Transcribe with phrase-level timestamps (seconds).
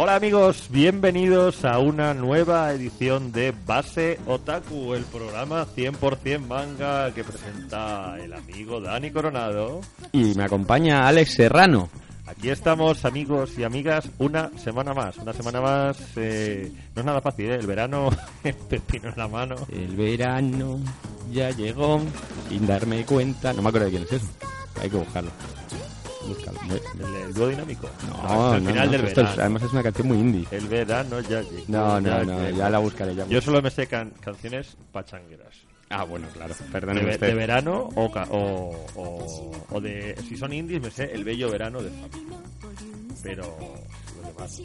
[0.00, 7.24] Hola amigos, bienvenidos a una nueva edición de Base Otaku, el programa 100% manga que
[7.24, 9.80] presenta el amigo Dani Coronado.
[10.12, 11.90] Y me acompaña Alex Serrano.
[12.26, 17.20] Aquí estamos amigos y amigas una semana más, una semana más, eh, no es nada
[17.20, 17.56] fácil, ¿eh?
[17.56, 18.10] el verano,
[18.68, 19.56] pepino en la mano.
[19.68, 20.78] El verano
[21.32, 22.00] ya llegó
[22.48, 23.52] sin darme cuenta.
[23.52, 24.28] No me acuerdo de quién es eso.
[24.80, 25.32] Hay que buscarlo.
[26.30, 27.88] El, dúo dinámico.
[28.22, 29.40] No, el no, final no, del esto es- verano.
[29.42, 30.46] además es una canción muy indie.
[30.50, 31.64] El verano ya llegó.
[31.68, 32.58] No, no, ya no, llegó.
[32.58, 33.14] ya la buscaré.
[33.14, 35.54] Ya Yo solo me sé can- canciones pachangueras.
[35.90, 36.54] Ah, bueno, claro.
[36.54, 37.26] De, Perdóneme usted.
[37.28, 40.14] de verano o, o, o, o de...
[40.28, 42.26] Si son indies me sé El bello verano de Fabi.
[43.22, 43.56] Pero
[44.26, 44.60] demás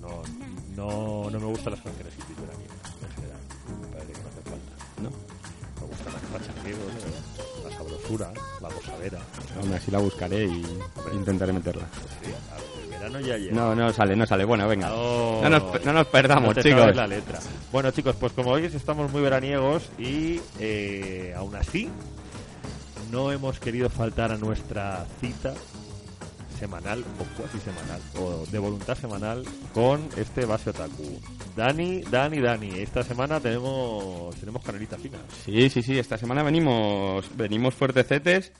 [0.00, 0.22] no,
[0.76, 3.38] no, no me gustan las canciones indies veraniegas en general.
[3.80, 5.02] Me parece que no hace falta.
[5.02, 5.10] No,
[5.80, 6.92] Me gustan las pachangueros,
[8.10, 9.18] eh, la gozadera.
[9.60, 10.64] aún así la buscaré y
[11.12, 11.84] intentaré meterla.
[12.22, 12.30] Sí,
[12.84, 13.54] el verano ya llega.
[13.54, 14.44] No, no sale, no sale.
[14.44, 14.88] Bueno, venga.
[14.88, 16.94] No, No nos, no nos perdamos, no chicos.
[16.96, 17.38] la letra.
[17.72, 21.88] Bueno, chicos, pues como veis estamos muy veraniegos y eh, aún así
[23.10, 25.54] no hemos querido faltar a nuestra cita
[26.56, 31.20] semanal o cuasi semanal o de voluntad semanal con este base otaku.
[31.54, 35.18] Dani, Dani, Dani, esta semana tenemos tenemos canelita fina.
[35.44, 35.98] Sí, sí, sí.
[35.98, 38.52] Esta semana venimos, venimos fuertecetes.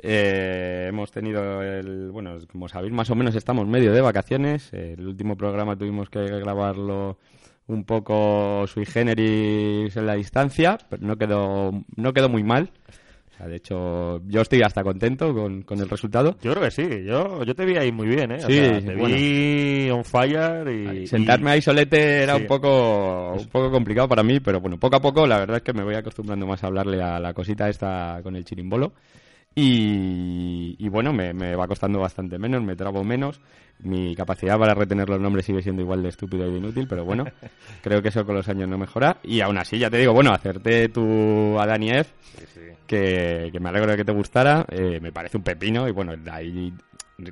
[0.00, 4.72] Eh, hemos tenido el, bueno, como sabéis, más o menos estamos medio de vacaciones.
[4.72, 7.18] El último programa tuvimos que grabarlo
[7.66, 12.70] un poco sui generis en la distancia, pero no quedó, no quedó muy mal.
[13.34, 16.36] O sea, de hecho, yo estoy hasta contento con, con el resultado.
[16.40, 18.36] Yo creo que sí, yo, yo te vi ahí muy bien, ¿eh?
[18.36, 19.16] O Sí, sea, te bueno.
[19.16, 21.06] vi on fire y...
[21.08, 22.42] Sentarme ahí solete era Sí.
[22.42, 25.62] un poco un poco complicado para mí, pero bueno, poco a poco la verdad es
[25.64, 28.92] que me voy acostumbrando más a hablarle a la cosita esta con el chirimbolo.
[29.56, 33.40] Y, y bueno, me, me va costando bastante menos, me trabo menos.
[33.80, 37.04] Mi capacidad para retener los nombres sigue siendo igual de estúpido y de inútil, pero
[37.04, 37.24] bueno,
[37.82, 39.18] creo que eso con los años no mejora.
[39.22, 42.53] Y aún así, ya te digo, bueno, acerté tu a Dani F, Sí, sí.
[42.86, 44.64] Que, que me alegro de que te gustara.
[44.70, 46.72] eh, me parece un pepino y bueno, ahí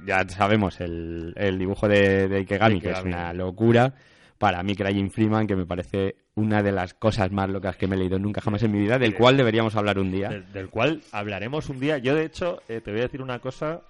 [0.07, 3.95] ya sabemos el, el dibujo de, de Ikegami, que es una locura.
[4.39, 7.95] Para mí, Crying Freeman, que me parece una de las cosas más locas que me
[7.95, 10.31] he leído nunca jamás en mi vida, del cual deberíamos hablar un día.
[10.31, 11.99] del, del cual hablaremos un día.
[11.99, 13.83] Yo, de hecho, eh, te voy a decir una cosa.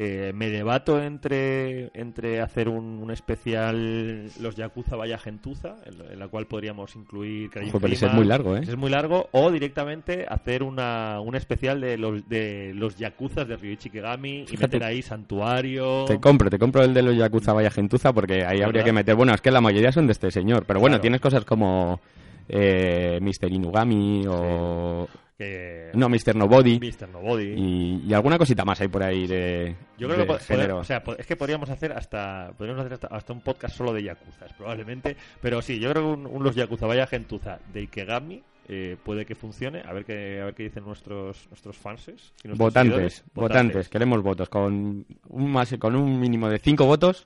[0.00, 6.18] Eh, me debato entre, entre hacer un, un especial Los Yakuza Vaya Gentuza, en, en
[6.20, 8.60] la cual podríamos incluir Ojo, pero es muy largo, ¿eh?
[8.62, 13.56] es muy largo, o directamente hacer una, un especial de los, de los Yakuzas de
[13.56, 14.76] Ryuichi Kegami y Fíjate.
[14.76, 16.04] meter ahí Santuario.
[16.04, 19.16] Te compro, te compro el de los Yakuza Vaya Gentuza porque ahí habría que meter.
[19.16, 21.02] Bueno, es que la mayoría son de este señor, pero bueno, Claro.
[21.02, 22.00] tienes cosas como
[22.48, 23.52] eh, Mr.
[23.52, 25.08] Inugami o.
[25.38, 26.34] que- No, Mr.
[26.34, 26.78] Nobody.
[26.80, 27.08] Mr.
[27.08, 27.54] Nobody.
[27.56, 29.74] Y, y alguna cosita más hay por ahí de.
[29.96, 33.06] Yo creo de que poder- o sea, es que podríamos hacer hasta podríamos hacer hasta,
[33.06, 36.54] hasta un podcast solo de yakuzas, probablemente, pero sí, yo creo que un, un los
[36.54, 40.64] yakuza vaya gentuza de Ikegami eh, puede que funcione, a ver qué a ver qué
[40.64, 43.24] dicen nuestros nuestros y nuestros Votantes, seguidores.
[43.32, 44.48] votantes, queremos votos.
[44.50, 47.24] Con un, más, con un mínimo de cinco votos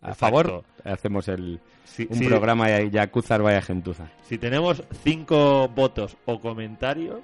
[0.00, 0.16] a Exacto.
[0.42, 1.60] favor, hacemos el,
[2.08, 4.08] un programa de Yakuza Vaya Gentuza.
[4.22, 7.20] si tenemos cinco votos o comentarios,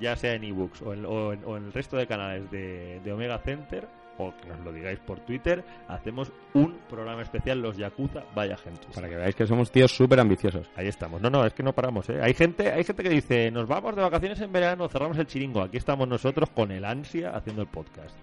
[0.00, 3.00] ya sea en ebooks o en, o en- o en el resto de canales de,
[3.00, 3.86] de Omega Center,
[4.18, 8.92] o que nos lo digáis por Twitter, hacemos un programa especial los yakuza vaya gentuza.
[8.94, 10.68] Para que veáis que somos tíos súper ambiciosos.
[10.76, 11.22] Ahí estamos.
[11.22, 12.20] No, no, es que no paramos, ¿eh?
[12.20, 15.62] Hay gente, hay gente que dice, nos vamos de vacaciones en verano, cerramos el chiringo.
[15.62, 18.14] Aquí estamos nosotros con el ansia haciendo el podcast.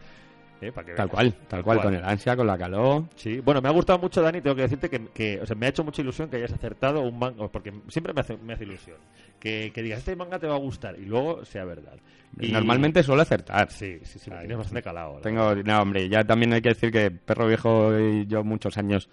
[0.62, 0.72] ¿Eh?
[0.72, 3.04] Para que Tal cual, tal cual, con el ansia, con la calor.
[3.16, 5.68] Sí, bueno, me ha gustado mucho, Dani, tengo que decirte que, que, o sea, me
[5.68, 8.64] ha hecho mucha ilusión que hayas acertado un manga, porque siempre me hace, me hace
[8.64, 8.98] ilusión.
[9.40, 11.98] Que, que digas, este manga te va a gustar, y luego sea verdad.
[12.40, 13.72] Y- Normalmente suelo acertar.
[13.72, 15.16] Sí, sí, sí, tienes bastante calado.
[15.16, 18.78] la Tengo, no, hombre, ya también hay que decir que Perro Viejo y yo muchos
[18.78, 19.10] años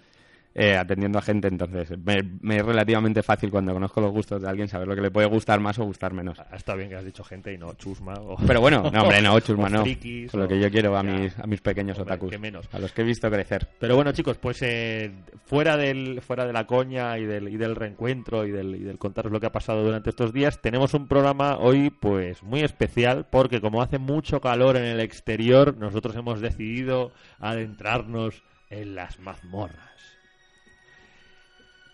[0.57, 4.47] eh, atendiendo a gente, entonces me, me es relativamente fácil cuando conozco los gustos de
[4.49, 6.37] alguien saber lo que le puede gustar más o gustar menos.
[6.37, 6.55] verdad.
[6.55, 8.13] Está bien que has dicho gente y no chusma.
[8.13, 8.37] O...
[8.47, 9.81] Pero bueno, no, hombre, no, chusma, no.
[9.81, 11.11] frikis, Con lo que yo quiero a Ya.
[11.11, 12.31] mis, a mis pequeños Hombre, otakus.
[12.31, 12.69] que menos.
[12.71, 13.67] A los que he visto crecer.
[13.79, 15.11] Pero bueno, chicos, pues eh,
[15.45, 18.97] fuera del fuera de la coña y del, y del reencuentro y del, y del
[18.97, 23.27] contaros lo que ha pasado durante estos días, tenemos un programa hoy pues muy especial
[23.29, 30.14] porque como hace mucho calor en el exterior, nosotros hemos decidido adentrarnos en las mazmorras.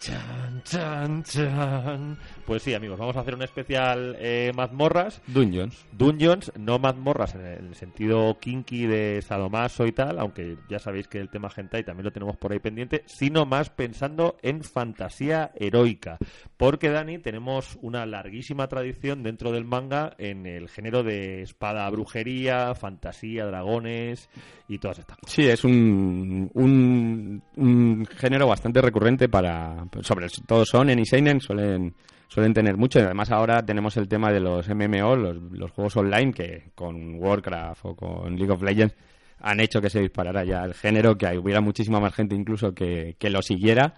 [0.01, 2.17] Chan, chan, chan.
[2.47, 5.21] Pues sí, amigos, vamos a hacer un especial eh, mazmorras.
[5.27, 5.85] Dungeons.
[5.91, 11.19] Dungeons, no mazmorras en el sentido kinky de sadomaso y tal, aunque ya sabéis que
[11.19, 16.17] el tema hentai también lo tenemos por ahí pendiente, sino más pensando en fantasía heroica.
[16.57, 22.73] Porque, Dani, tenemos una larguísima tradición dentro del manga en el género de espada, brujería,
[22.73, 24.29] fantasía, dragones
[24.67, 25.35] y todas estas cosas.
[25.35, 29.85] Sí, es un, un, un género bastante recurrente para...
[30.01, 31.93] Sobre todo Sonen y Seinen suelen
[32.27, 32.99] suelen tener mucho.
[32.99, 37.15] Y además ahora tenemos el tema de los MMO, los, los, juegos online, que con
[37.15, 38.95] Warcraft o con League of Legends
[39.39, 43.15] han hecho que se disparara ya el género, que hubiera muchísima más gente incluso que,
[43.19, 43.95] que lo siguiera.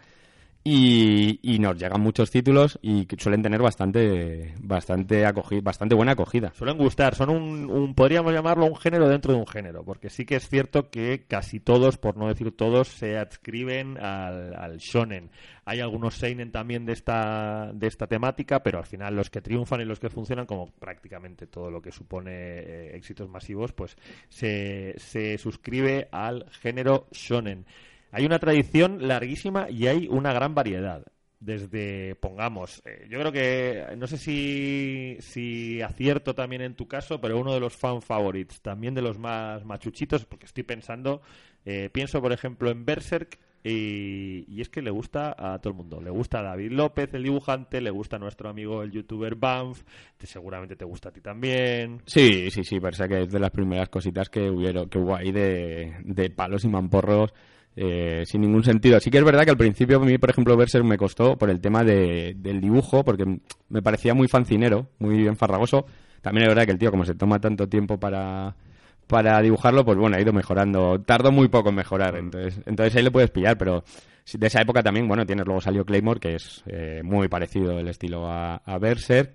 [0.65, 6.53] Y, y, nos llegan muchos títulos y suelen tener bastante bastante acogida, bastante buena acogida.
[6.55, 10.25] Suelen gustar, son un, un, podríamos llamarlo un género dentro de un género, porque sí
[10.25, 15.31] que es cierto que casi todos, por no decir todos, se adscriben al, shonen.
[15.65, 19.81] Hay algunos seinen también de esta de esta temática, pero al final los que triunfan
[19.81, 23.97] y los que funcionan, como prácticamente todo lo que supone eh, éxitos masivos, pues
[24.29, 27.65] se, se suscribe al género shonen.
[28.13, 31.03] Hay una tradición larguísima y hay una gran variedad.
[31.39, 37.19] Desde, pongamos, eh, yo creo que, no sé si, si acierto también en tu caso,
[37.19, 41.21] pero uno de los fan favorites, también de los más machuchitos, porque estoy pensando,
[41.65, 46.01] eh, pienso por ejemplo en Berserk, y, es que le gusta a todo el mundo.
[46.01, 49.83] Le gusta a David López, el dibujante, le gusta a nuestro amigo el youtuber Banff,
[50.17, 52.01] te, seguramente te gusta a ti también.
[52.05, 55.31] Sí, sí, sí, parece que es de las primeras cositas que, hubieron, que hubo ahí
[55.31, 57.33] de, de palos y mamporros.
[57.75, 58.99] Eh, sin ningún sentido.
[58.99, 61.49] Sí que es verdad que al principio a mí, por ejemplo, Berserk me costó por
[61.49, 63.25] el tema de, del dibujo, porque
[63.69, 65.85] me parecía muy fancinero, muy enfarragoso.
[66.21, 68.55] También es verdad que el tío, como se toma tanto tiempo para,
[69.07, 71.01] para dibujarlo, pues bueno, ha ido mejorando.
[71.01, 73.83] Tardó muy poco en mejorar, entonces, entonces ahí le puedes pillar, pero
[74.31, 77.87] de esa época también, bueno, tienes luego salió Claymore, que es eh, muy parecido el
[77.87, 79.33] estilo a, a Berserk.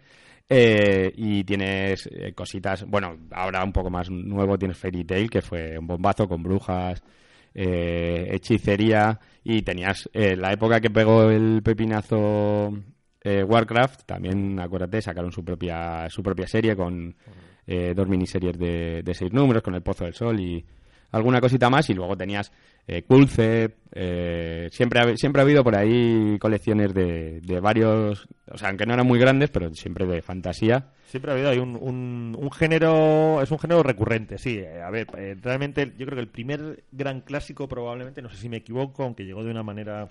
[0.51, 5.43] Eh, y tienes eh, cositas, bueno, ahora un poco más nuevo tienes Fairy Tail, que
[5.43, 7.03] fue un bombazo con brujas,
[7.61, 12.73] eh, hechicería y tenías eh, la época que pegó el pepinazo
[13.21, 17.17] eh, Warcraft, también acuérdate, sacaron su propia su propia serie con
[17.67, 20.65] eh, dos miniseries de, de seis números, con el Pozo del Sol y
[21.11, 22.53] alguna cosita más y luego tenías
[22.89, 23.05] eh,
[23.93, 28.87] eh, siempre, ha, siempre ha habido por ahí colecciones de, de, varios, o sea, aunque
[28.87, 30.93] no eran muy grandes, pero siempre de fantasía.
[31.05, 34.59] Siempre ha habido ahí un, un, un género, es un género recurrente, sí.
[34.59, 38.37] Eh, a ver, eh, realmente yo creo que el primer gran clásico probablemente, no sé
[38.37, 40.09] si me equivoco, aunque llegó de una manera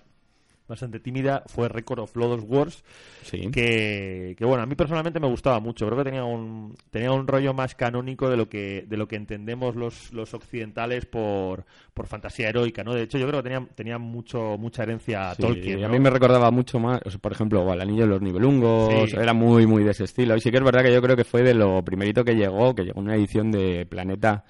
[0.68, 2.84] bastante tímida fue Record of Lodos Wars
[3.24, 3.50] sí.
[3.52, 7.28] que, que, bueno a mí personalmente me gustaba mucho creo que tenía un tenía un
[7.28, 12.08] rollo más canónico de lo que de lo que entendemos los, los occidentales por, por
[12.08, 15.42] fantasía heroica no de hecho yo creo que tenía tenía mucho mucha herencia a sí,
[15.42, 15.88] Tolkien ¿no?
[15.88, 19.10] a mí me recordaba mucho más o sea, por ejemplo el anillo de los nivelungos
[19.10, 19.16] sí.
[19.16, 21.24] era muy muy de ese estilo y sí que es verdad que yo creo que
[21.24, 24.44] fue de lo primerito que llegó que llegó una edición de Planeta.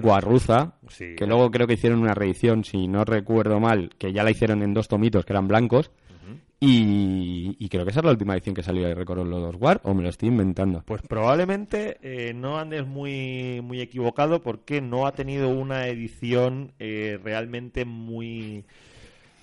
[0.00, 0.74] Guarruza
[1.16, 4.62] que luego creo que hicieron una reedición si no recuerdo mal que ya la hicieron
[4.62, 5.90] en dos tomitos que eran blancos blancos.
[6.08, 6.38] Uh -huh.
[6.60, 9.80] y, y, creo que esa es la última edición que salió de Record los War,
[9.84, 10.82] o me lo estoy inventando.
[10.86, 17.18] Pues probablemente eh, no andes muy, muy equivocado porque no ha tenido una edición eh,
[17.22, 18.64] realmente muy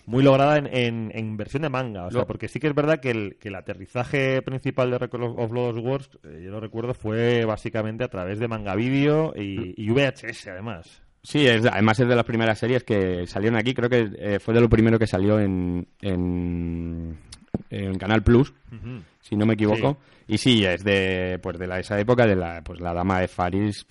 [0.05, 2.05] muy lograda en, en, en, versión de manga.
[2.05, 2.27] O sea, no.
[2.27, 5.79] porque sí que es verdad que el, que el aterrizaje principal de Record of Lost
[5.79, 10.47] Wars, eh, yo lo recuerdo, fue básicamente a través de manga vídeo y, y VHS
[10.47, 11.06] además.
[11.23, 13.73] Sí, es, además es de las primeras series que salieron aquí.
[13.73, 17.17] Creo que eh, fue de lo primero que salió en, en,
[17.69, 19.03] en Canal Plus, uh -huh.
[19.21, 19.97] si no me equivoco.
[20.27, 20.33] Sí.
[20.33, 23.27] Y sí, es de pues de la, esa época de la pues la dama de
[23.27, 23.85] Faris.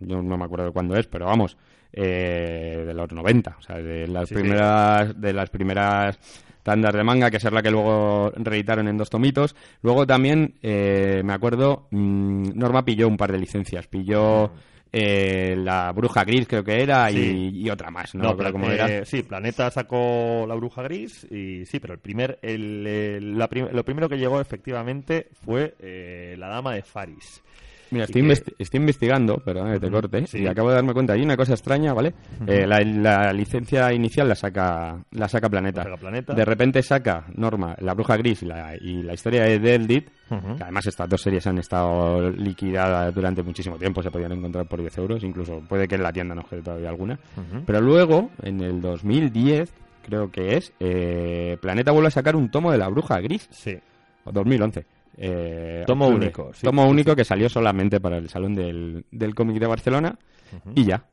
[0.00, 1.56] Yo no me acuerdo de cuándo es, pero vamos,
[1.92, 5.14] eh, de los 90, o sea, de las sí, primeras sí.
[5.16, 6.18] de las primeras
[6.62, 9.56] tandas de manga, que es la que luego reeditaron en dos tomitos.
[9.82, 14.77] Luego también eh, me acuerdo mmm, Norma pilló un par de licencias, pilló uh -huh
[14.92, 17.50] eh, la Bruja Gris creo que era sí.
[17.52, 18.24] y, y, otra más, ¿no?
[18.24, 18.88] no pero, cómo era.
[18.88, 23.48] Eh, sí, Planeta sacó la Bruja Gris y sí, pero el primer, el, el la
[23.48, 27.42] prim lo primero que llegó efectivamente fue eh, la Dama de Faris.
[27.90, 28.24] Mira, estoy, que...
[28.24, 30.38] investi estoy, investigando, perdón que te corte, sí.
[30.38, 32.14] y acabo de darme cuenta, hay una cosa extraña, ¿vale?
[32.40, 32.52] Uh -huh.
[32.52, 35.80] eh, la, la, licencia inicial la saca la saca Planeta.
[35.80, 36.34] La saca Planeta.
[36.34, 40.34] De repente saca Norma, La Bruja Gris y la, y la historia de Deldit, uh
[40.34, 40.56] -huh.
[40.56, 44.80] que además estas dos series han estado liquidadas durante muchísimo tiempo, se podían encontrar por
[44.80, 47.18] 10 euros, incluso puede que en la tienda no quede todavía alguna.
[47.36, 47.62] Uh -huh.
[47.66, 52.72] Pero luego, en el 2010, creo que es, eh, Planeta vuelve a sacar un tomo
[52.72, 53.48] de La Bruja Gris.
[53.50, 53.78] Sí.
[54.24, 54.84] O 2011.
[55.20, 56.52] Eh, tomo único.
[56.54, 57.16] Sí, tomo sí, único sí.
[57.16, 60.18] que salió solamente para el Salón del, del Cómic de Barcelona
[60.52, 60.72] uh -huh.
[60.76, 61.04] y ya.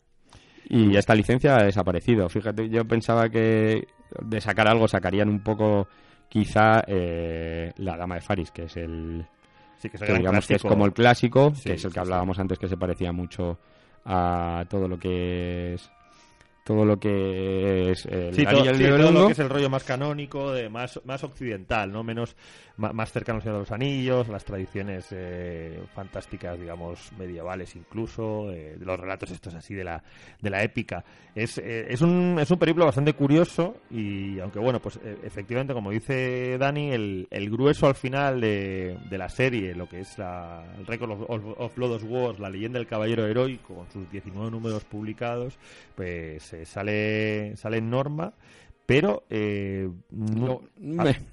[0.68, 2.28] Y esta licencia ha desaparecido.
[2.30, 3.88] Fíjate, yo pensaba que
[4.22, 5.88] de sacar algo sacarían un poco
[6.30, 9.26] quizá eh, la Dama de Faris, que es el
[9.78, 12.68] Sí, que digamos que es como el clásico, que es el que hablábamos antes, que
[12.68, 13.60] se parecía mucho
[14.06, 15.92] a todo lo que es
[16.64, 20.52] todo lo que es el Sí, todo, sí, lo que es el rollo más canónico,
[20.52, 22.04] de más, más occidental, ¿no?
[22.04, 22.36] Menos,
[22.78, 28.76] más, cercano al Señor de los Anillos, las tradiciones eh, fantásticas, digamos, medievales incluso, eh,
[28.78, 30.04] de los relatos estos así de la,
[30.42, 31.04] de la épica.
[31.34, 35.74] Es, eh, es, un, es un periplo bastante curioso y, aunque bueno, pues eh, efectivamente,
[35.74, 40.18] como dice Dani, el, el grueso al final de, de la serie, lo que es
[40.18, 44.10] la, el Record of, of- of Lodoss Wars, la leyenda del caballero heroico, con sus
[44.12, 45.58] 19 números publicados,
[45.96, 48.34] pues eh, sale, sale en norma,
[48.86, 50.62] pero eh, no-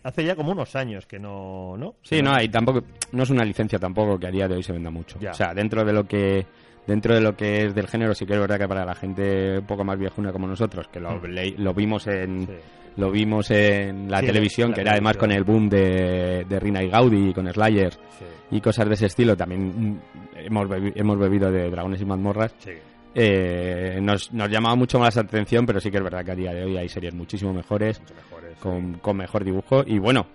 [0.02, 1.96] hace ya como unos años que no, ¿no?
[2.02, 2.82] Sí, no, tampoco
[3.12, 5.18] no es una licencia tampoco que a día de hoy se venda mucho.
[5.20, 5.30] Ya.
[5.32, 6.46] O sea, dentro de lo que
[6.86, 9.58] dentro de lo que es del género sí que es verdad que para la gente
[9.58, 11.24] un poco más viejuna como nosotros, que lo, Mm.
[11.26, 12.52] leí- lo vimos en Sí.
[12.96, 16.60] lo vimos en la Sí, televisión, la que era además con el boom de, de
[16.60, 20.00] Rina y Gaudi y con Slayer Sí, y cosas de ese estilo, también
[20.34, 22.54] hemos, bebi- hemos bebido de Dragones y Mazmorras.
[23.14, 26.36] Eh, nos, nos llamaba mucho más la atención, pero sí que es verdad que a
[26.36, 28.00] día de hoy hay series muchísimo mejores,
[28.60, 29.82] con, con mejor dibujo.
[29.86, 30.26] Y bueno,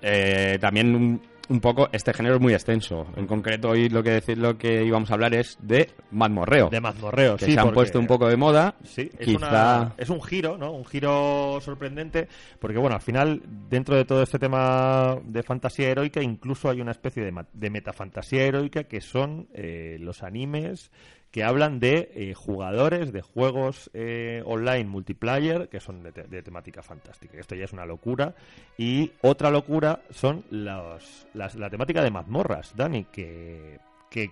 [0.00, 3.06] eh, también un, un poco, este género es muy extenso.
[3.16, 6.80] En concreto, hoy lo que decir lo que íbamos a hablar es de mazmorreo, De
[6.80, 8.74] mazmorreo, que sí, se han puesto un poco de moda.
[8.84, 9.36] Sí, es, Quizá-
[9.82, 10.72] una- es un giro, ¿no?
[10.72, 12.28] Un giro sorprendente,
[12.58, 16.92] porque bueno, al final, dentro de todo este tema de fantasía heroica, incluso hay una
[16.92, 20.90] especie de, de metafantasía heroica que son eh, los animes
[21.34, 26.80] que hablan de eh, jugadores de juegos eh, online multiplayer que son de, de temática
[26.80, 27.36] fantástica.
[27.40, 28.36] Esto ya es una locura.
[28.78, 33.80] Y otra locura son los, las- la temática de mazmorras, Dani, que,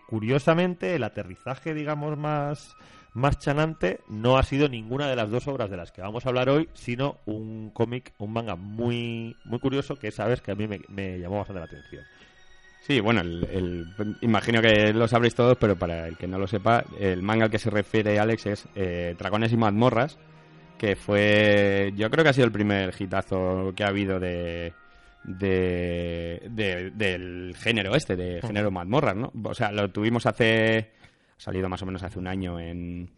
[0.06, 2.76] curiosamente el aterrizaje, digamos, más,
[3.14, 6.28] más chanante no ha sido ninguna de las dos obras de las que vamos a
[6.28, 10.68] hablar hoy, sino un cómic, un manga muy, muy curioso que sabes que a mí
[10.68, 12.04] me llamó bastante la atención.
[12.82, 16.46] Sí, bueno, el, el- imagino que lo sabréis todos, pero para el que no lo
[16.48, 20.18] sepa, el manga al que se refiere Alex es eh, Dragones y mazmorras,
[20.78, 24.72] que fue, yo creo que ha sido el primer hitazo que ha habido de,
[25.22, 29.32] de, de- del género este, de género mazmorras, ¿no?
[29.44, 33.08] O sea, lo tuvimos hace, ha salido más o menos hace un año en,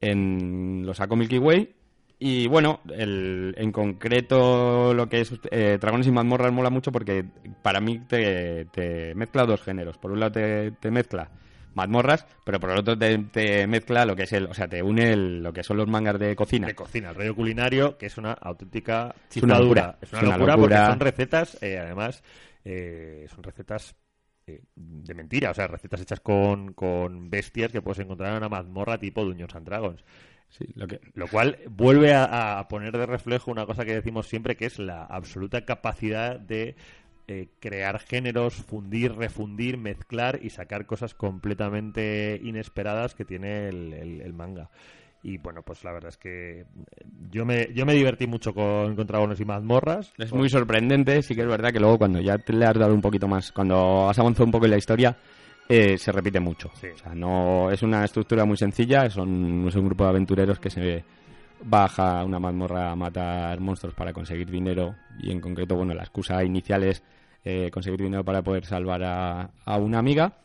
[0.00, 1.72] en los Saco Milky Way.
[2.20, 7.24] Y bueno, el, en concreto lo que es eh, Dragones y mazmorras mola mucho porque
[7.62, 9.98] para mí te, te mezcla dos géneros.
[9.98, 11.30] Por un lado te, te mezcla
[11.74, 14.82] mazmorras, pero por el otro te, te mezcla lo que es el, o sea, te
[14.82, 16.66] une el- lo que son los mangas de cocina.
[16.66, 19.82] De cocina, el rollo culinario, que es una auténtica Es una chifladura.
[19.82, 19.98] locura.
[20.02, 20.56] Es una, locura, locura.
[20.76, 22.24] porque son recetas, eh, además,
[22.64, 23.94] eh, son recetas
[24.48, 28.48] eh, de mentira, o sea, recetas hechas con, con bestias que puedes encontrar en una
[28.48, 30.02] mazmorra tipo Dungeons and Dragons.
[30.50, 31.00] Sí, lo que,
[31.30, 35.64] cual vuelve a, poner de reflejo una cosa que decimos siempre, que es la absoluta
[35.64, 36.74] capacidad de
[37.26, 44.70] eh, crear géneros, fundir, refundir, mezclar y sacar cosas completamente inesperadas que tiene el, manga.
[45.22, 46.64] Y bueno, pues la verdad es que eh,
[47.30, 50.14] yo me, yo me divertí mucho con, con Dragones y Mazmorras.
[50.16, 52.94] es muy sorprendente, sí que es verdad que luego cuando ya te le has dado
[52.94, 55.16] un poquito más, cuando has avanzado un poco en la historia,
[55.68, 56.70] eh, se repite mucho.
[56.74, 56.88] Sí.
[56.94, 60.70] O sea, no es una estructura muy sencilla, son, es un grupo de aventureros que
[60.70, 61.04] se
[61.62, 66.02] baja a una mazmorra a matar monstruos para conseguir dinero y en concreto, bueno, la
[66.02, 67.02] excusa inicial es
[67.44, 70.38] eh, conseguir dinero para poder salvar a, a una amiga.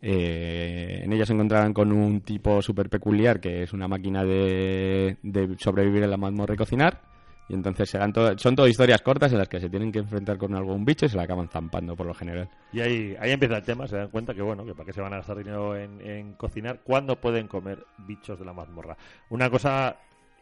[0.00, 5.16] Eh, en ella se encontrarán con un tipo súper peculiar que es una máquina de,
[5.22, 7.13] de sobrevivir en la mazmorra y cocinar.
[7.48, 10.38] Y entonces serán todo- son todas historias cortas en las que se tienen que enfrentar
[10.38, 12.48] con algún bicho y se la acaban zampando por lo general.
[12.72, 15.00] Y ahí, ahí empieza el tema, se dan cuenta que bueno, que para qué se
[15.02, 18.96] van a gastar dinero en, en cocinar, cuando pueden comer bichos de la mazmorra.
[19.28, 19.96] Una cosa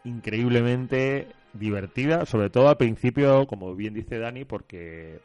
[0.05, 5.21] increíblemente divertida, sobre todo al principio, como bien dice Dani, porque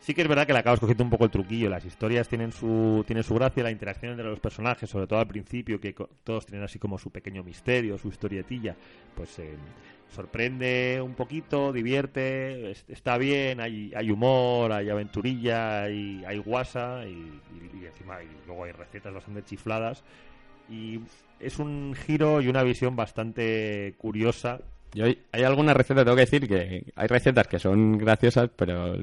[0.00, 1.68] sí que es verdad que le acabas cogiendo un poco el truquillo.
[1.68, 5.26] Las historias tienen su, tienen su gracia, la interacción entre los personajes, sobre todo al
[5.28, 8.74] principio, que todos tienen así como su pequeño misterio, su historietilla,
[9.14, 9.56] pues eh,
[10.14, 17.04] sorprende un poquito, divierte, es- está bien, hay, hay humor, hay aventurilla, hay, hay guasa
[17.06, 20.02] y, y- encima y luego hay recetas bastante chifladas.
[20.70, 21.00] Y
[21.40, 24.60] es un giro y una visión bastante curiosa
[24.92, 28.94] Y hay, hay alguna receta, tengo que decir que hay recetas que son graciosas, pero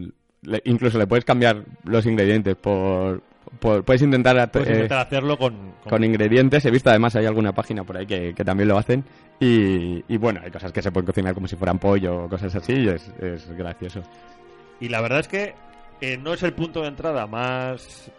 [0.46, 3.22] le- incluso le puedes cambiar los ingredientes por...
[3.60, 6.66] por- puedes intentar, eh, hacerlo con, con- con ingredientes.
[6.66, 9.04] He visto además hay alguna página por ahí que, que también lo hacen.
[9.40, 12.56] Y, y bueno, hay cosas que se pueden cocinar como si fueran pollo o cosas
[12.56, 14.02] así y es, es gracioso.
[14.80, 15.54] Y la verdad es que
[16.02, 18.12] eh, no es el punto de entrada más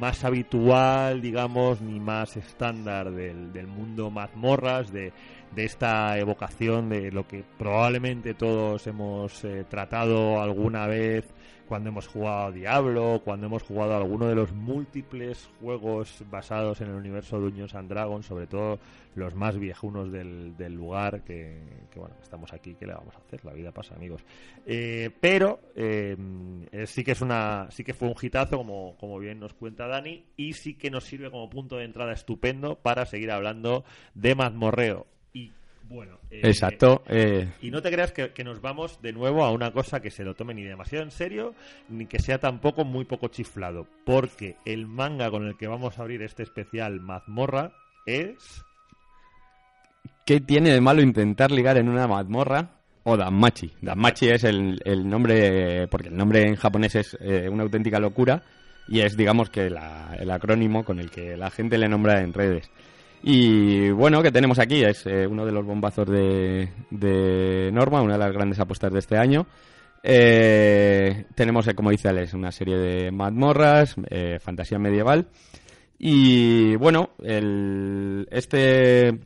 [0.00, 5.12] más habitual, digamos, ni más estándar del, del mundo mazmorras, de,
[5.54, 11.24] de esta evocación de lo que probablemente todos hemos eh, tratado alguna vez
[11.66, 16.94] cuando hemos jugado Diablo, cuando hemos jugado alguno de los múltiples juegos basados en el
[16.94, 18.78] universo de Dungeons and Dragons, sobre todo
[19.14, 21.58] los más viejunos del, del lugar, que,
[21.96, 23.44] bueno, estamos aquí, ¿qué le vamos a hacer?
[23.44, 24.22] La vida pasa, amigos.
[24.66, 26.16] Eh, pero eh,
[26.86, 30.24] sí que es una, sí que fue un hitazo, como, como bien nos cuenta Dani,
[30.36, 35.06] y sí que nos sirve como punto de entrada estupendo para seguir hablando de mazmorreo.
[35.88, 37.02] Bueno, eh, Exacto.
[37.08, 40.10] eh, y no te creas que, que nos vamos de nuevo a una cosa que
[40.10, 41.54] se lo tome ni demasiado en serio,
[41.88, 43.86] ni que sea tampoco muy poco chiflado.
[44.04, 47.72] Porque el manga con el que vamos a abrir este especial mazmorra
[48.04, 48.64] es.
[50.24, 52.70] ¿Qué tiene de malo intentar ligar en una mazmorra
[53.04, 53.70] o Danmachi?
[53.80, 58.42] Danmachi es el, el nombre, porque el nombre en japonés es eh, una auténtica locura
[58.88, 62.32] y es, digamos, que la- el acrónimo con el que la gente le nombra en
[62.32, 62.70] redes.
[63.28, 68.12] Y bueno, que tenemos aquí es eh, uno de los bombazos de, de Norma, una
[68.12, 69.48] de las grandes apuestas de este año.
[70.04, 75.26] Eh, tenemos, eh, como dice Alex, una serie de mazmorras, eh, fantasía medieval.
[75.98, 79.18] Y bueno, el, este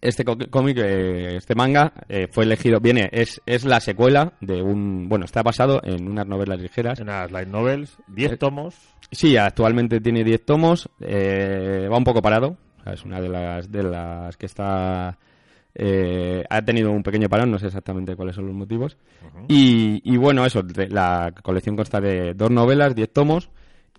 [0.00, 5.24] este cómic, este manga, eh, fue elegido, viene, es, es la secuela de un, bueno,
[5.24, 6.98] está basado en unas novelas ligeras.
[6.98, 8.74] unas light novels, 10 Eh, tomos.
[9.12, 12.56] Sí, actualmente tiene 10 tomos, eh, va un poco parado,
[12.92, 15.18] es una de las, de las que está,
[15.74, 18.96] eh, ha tenido un pequeño parón, no sé exactamente cuáles son los motivos.
[19.48, 23.50] Y, y bueno, eso, la colección consta de dos novelas, 10 tomos,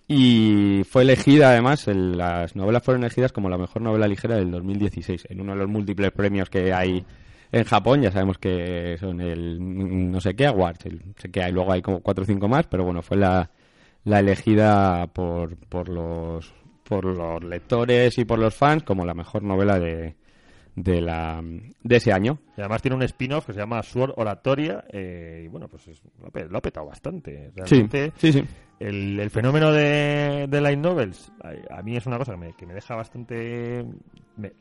[0.08, 4.52] y fue elegida además, el- las novelas fueron elegidas como la mejor novela ligera del
[4.52, 7.04] 2016, en uno de los múltiples premios que hay
[7.52, 11.52] en Japón, ya sabemos que son el no sé qué awards, el- sé que hay,
[11.52, 13.50] luego hay como cuatro o cinco más, pero bueno, fue la,
[14.04, 16.54] la elegida por, por los
[16.88, 20.16] por los lectores y por los fans como la mejor novela de,
[20.76, 22.40] de la de ese año.
[22.58, 24.84] Y además tiene un spin-off que se llama Sword Oratoria.
[24.92, 27.48] eh, y bueno, pues es- lo, lo ha petado bastante.
[27.48, 28.44] Sí, Realmente, sí, sí.
[28.80, 32.54] El, el fenómeno de, de light novels a, a mí es una cosa que me,
[32.54, 33.86] que me deja bastante
[34.36, 34.52] me-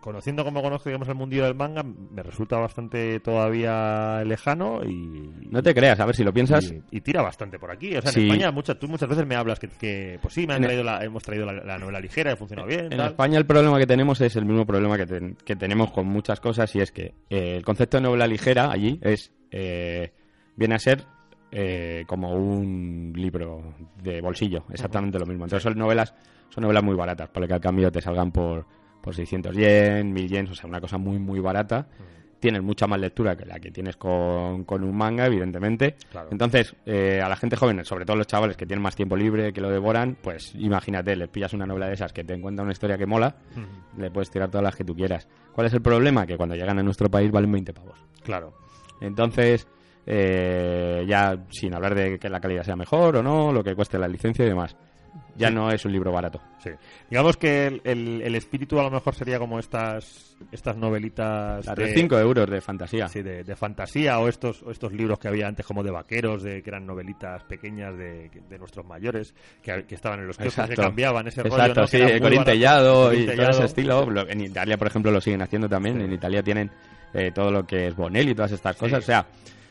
[0.00, 5.62] conociendo como conozco digamos el mundillo del manga me resulta bastante todavía lejano y No
[5.62, 6.72] te creas, a ver si lo piensas.
[6.72, 8.20] y, y tira bastante por aquí o sea Sí.
[8.20, 10.82] en España muchas tú muchas veces me hablas que, que, pues sí me han traído
[10.82, 13.08] la, hemos traído la, la novela ligera ha funcionado bien En tal.
[13.08, 16.40] España el problema que tenemos es el mismo problema que, ten- que tenemos con muchas
[16.40, 20.12] cosas y es que eh, el concepto de novela ligera allí es eh,
[20.56, 21.04] viene a ser
[21.52, 25.44] eh, como un libro de bolsillo, exactamente lo mismo.
[25.44, 26.14] Entonces son novelas
[26.48, 28.66] son novelas muy baratas, para que al cambio te salgan por,
[29.00, 31.86] por 600 yen, 1000 yens, o sea, una cosa muy muy barata.
[32.38, 35.96] Tienes mucha más lectura que la que tienes con, con un manga, evidentemente.
[36.10, 36.28] Claro.
[36.32, 39.52] Entonces, eh, a la gente joven, sobre todo los chavales que tienen más tiempo libre,
[39.52, 42.72] que lo devoran, pues imagínate, les pillas una novela de esas que te cuenta una
[42.72, 43.36] historia que mola,
[43.98, 45.28] le puedes tirar todas las que tú quieras.
[45.52, 46.26] ¿Cuál es el problema?
[46.26, 47.98] Que cuando llegan a nuestro país valen 20 pavos.
[48.22, 48.54] claro
[49.02, 49.68] Entonces,
[50.06, 53.98] eh, ya sin hablar de que la calidad sea mejor o no, lo que cueste
[53.98, 54.76] la licencia y demás,
[55.36, 56.40] ya no es un libro barato.
[56.58, 56.70] Sí.
[57.08, 61.92] Digamos que el, el- el espíritu a lo mejor sería como estas estas novelitas de
[61.94, 63.08] 5 euros de fantasía.
[63.08, 66.42] sí, de, de fantasía o estos o estos libros que había antes como de vaqueros,
[66.42, 70.68] de que eran novelitas pequeñas de, de nuestros mayores que, que estaban en los kioscos
[70.68, 71.86] que cambiaban ese rollo, Exacto, ¿no?
[71.86, 72.50] Que sí, era muy Corín barato.
[72.52, 74.10] Tellado Corín y todo ese estilo.
[74.10, 75.96] Lo- En Italia, por ejemplo, lo siguen haciendo también.
[75.98, 76.04] Sí.
[76.04, 76.70] En Italia tienen
[77.12, 78.80] eh, todo lo que es Bonelli y todas estas Sí.
[78.80, 78.98] cosas.
[79.00, 79.26] O sea,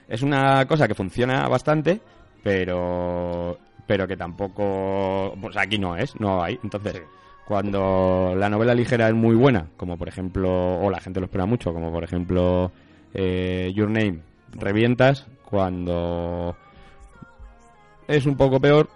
[0.07, 1.99] es una cosa que funciona bastante,
[2.43, 3.57] pero
[3.89, 5.33] pero que tampoco...
[5.41, 6.59] Pues aquí no es, no hay.
[6.63, 6.99] Entonces, Sí.
[7.45, 11.47] cuando la novela ligera es muy buena, como por ejemplo, o la gente lo espera
[11.47, 12.71] mucho, como por ejemplo
[13.15, 14.19] eh, Your Name,
[14.53, 16.55] revientas, cuando
[18.07, 18.87] es un poco peor,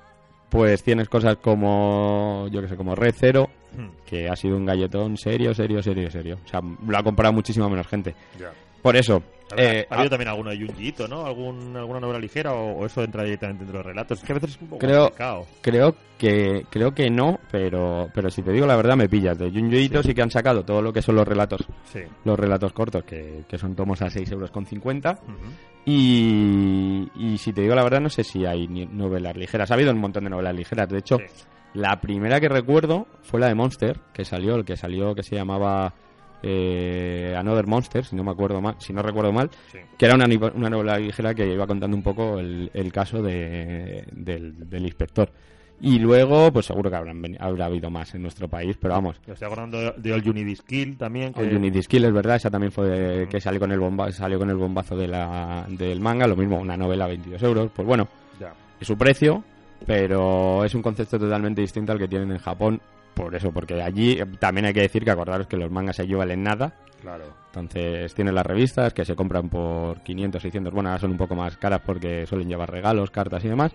[0.50, 4.68] pues tienes cosas como, yo que sé, como Red Zero, Hmm, que ha sido un
[4.68, 6.38] galletón serio, serio, serio, serio.
[6.46, 8.14] O sea, lo ha comprado muchísima menos gente.
[8.40, 8.52] ya.
[8.84, 9.24] Por eso,
[9.58, 11.26] eh, ha habido también alguno de Junji Ito, ¿no?
[11.26, 14.20] ¿Algún, ¿Alguna novela ligera o, o eso entra directamente dentro de relatos?
[14.20, 15.46] Es que a veces es un poco Creo- complicado.
[15.62, 19.38] Creo que creo que no, pero pero si te digo la verdad me pillas.
[19.38, 20.14] De Junji Ito sí.
[20.14, 22.00] que han sacado todo lo que son los relatos, Sí.
[22.24, 25.12] los relatos cortos, que, que son tomos a 6 euros con 50.
[25.12, 25.34] Ujú.
[25.86, 29.70] Y, y si te digo la verdad no sé si hay novelas ligeras.
[29.72, 30.88] Ha habido un montón de novelas ligeras.
[30.90, 31.44] De hecho, Sí.
[31.74, 35.36] la primera que recuerdo fue la de Monster, que salió, el que salió que se
[35.36, 35.94] llamaba
[36.44, 39.80] eh, Another Monster, si no me acuerdo mal, si no recuerdo mal, Sí.
[39.98, 44.04] que era una, una novela ligera que iba contando un poco el, el caso de,
[44.12, 45.30] del, del inspector.
[45.82, 49.20] Y luego, pues seguro que habrán, habrá habido más en nuestro país, pero vamos.
[49.28, 51.34] Yo estoy acordando de, de All Unity Skill también.
[51.34, 54.40] Que, El Unity Skill es verdad, esa también fue que salió con el bomba, salió
[54.40, 57.86] con el bombazo de la, del manga, lo mismo, una novela a 22 euros, pues
[57.86, 58.08] bueno,
[58.40, 58.54] Ya.
[58.80, 59.44] es su precio,
[59.86, 62.80] pero es un concepto totalmente distinto al que tienen en Japón.
[63.14, 66.44] Por eso, porque allí también hay que decir que acordaros que los mangas allí valen
[66.44, 66.74] nada.
[67.02, 67.26] Claro.
[67.48, 70.74] Entonces tienen las revistas que se compran por 500, 600.
[70.74, 73.74] Bueno, ahora son un poco más caras porque suelen llevar regalos, cartas y demás.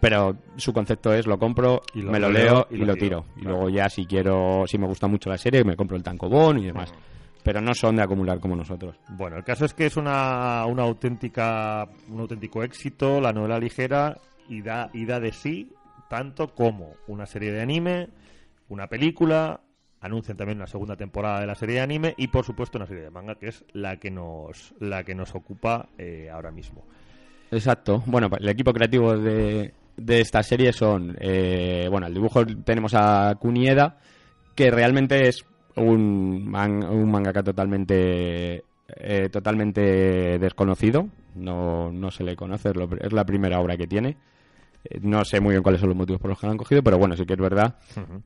[0.00, 2.94] Pero su concepto es lo compro, Y lo me lo leo leo y y, lo
[2.94, 2.96] tiro.
[2.96, 3.24] tiro.
[3.36, 3.56] Y Claro.
[3.56, 6.66] luego ya si quiero, si me gusta mucho la serie, me compro el tankobon y
[6.66, 6.94] demás.
[7.42, 8.96] Pero no son de acumular como nosotros.
[9.10, 14.16] Bueno, el caso es que es una, una auténtica, un auténtico éxito, la novela ligera,
[14.48, 15.70] y da, y da de sí
[16.08, 18.08] tanto como una serie de anime,
[18.70, 19.60] una película,
[20.00, 23.02] anuncian también una segunda temporada de la serie de anime y por supuesto una serie
[23.02, 26.86] de manga que es la que nos, la que nos ocupa eh, ahora mismo.
[27.50, 28.02] Exacto.
[28.06, 33.34] Bueno, el equipo creativo de, de esta serie son, eh, bueno, el dibujo tenemos a
[33.38, 33.98] Kunieda,
[34.54, 35.44] que realmente es
[35.76, 38.64] un, man- un mangaka totalmente
[38.96, 41.08] eh, totalmente desconocido.
[41.34, 44.16] No, no se le conoce, es, la primera obra que tiene.
[44.84, 46.82] Eh, No sé muy bien cuáles son los motivos por los que lo han cogido,
[46.82, 47.76] pero bueno, sí que es verdad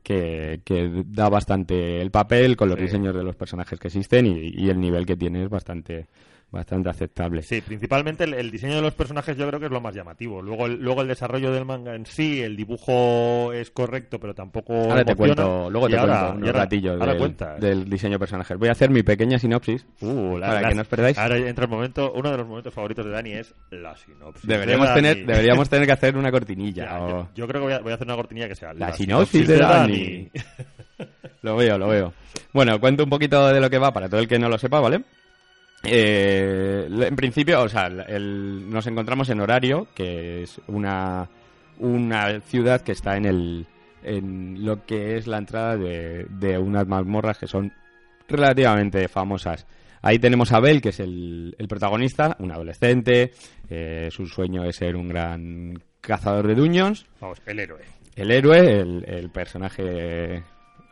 [0.03, 2.83] que, que da bastante el papel con los Sí.
[2.85, 6.07] diseños de los personajes que existen y, y el nivel que tiene es bastante,
[6.51, 7.41] bastante aceptable.
[7.41, 10.41] Sí, principalmente el, el diseño de los personajes yo creo que es lo más llamativo.
[10.41, 14.73] Luego el, luego el desarrollo del manga en sí, el dibujo es correcto, pero tampoco
[14.73, 18.19] Ahora te cuento, luego Y te ahora- cuento unos ahora- ratillos ahora del, diseño de
[18.19, 18.57] personajes.
[18.57, 21.17] Voy a hacer mi pequeña sinopsis Uh, la- para que no os perdáis.
[21.17, 24.47] Ahora entra el momento, uno de los momentos favoritos de Dani es la sinopsis.
[24.47, 26.85] Deberíamos de tener, deberíamos tener que hacer una cortinilla.
[26.85, 28.73] Ya, o- yo, yo creo que voy a, voy a hacer una cortinilla que sea
[28.73, 30.29] La sinopsis de Dani.
[31.41, 32.13] Lo veo, lo veo.
[32.53, 34.79] Bueno, cuento un poquito de lo que va para todo el que no lo sepa,
[34.79, 35.01] ¿vale?
[35.87, 41.27] Eh, en principio, o sea, el- nos encontramos en Horario, que es una,
[41.79, 43.65] una ciudad que está en el
[44.03, 47.73] en lo que es la entrada de, de unas mazmorras que son
[48.27, 49.65] relativamente famosas.
[50.03, 53.31] Ahí tenemos a Bel, que es el, el protagonista, un adolescente.
[53.67, 57.81] eh, su sueño es ser un gran cazador de dungeons Vamos, el héroe.
[58.15, 60.43] el héroe, el, el personaje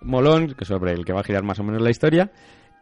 [0.01, 2.31] molón, que sobre el que va a girar más o menos la historia,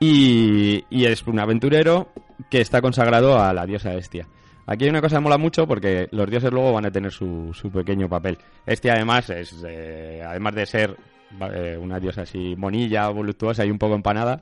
[0.02, 2.10] y, y es un aventurero
[2.50, 4.28] que está consagrado a la diosa Estia.
[4.66, 7.52] Aquí hay una cosa que mola mucho porque los dioses luego van a tener su,
[7.54, 8.38] su pequeño papel.
[8.66, 10.98] Estia además es, eh, además de ser
[11.54, 14.42] eh, una diosa así monilla, voluptuosa y un poco empanada,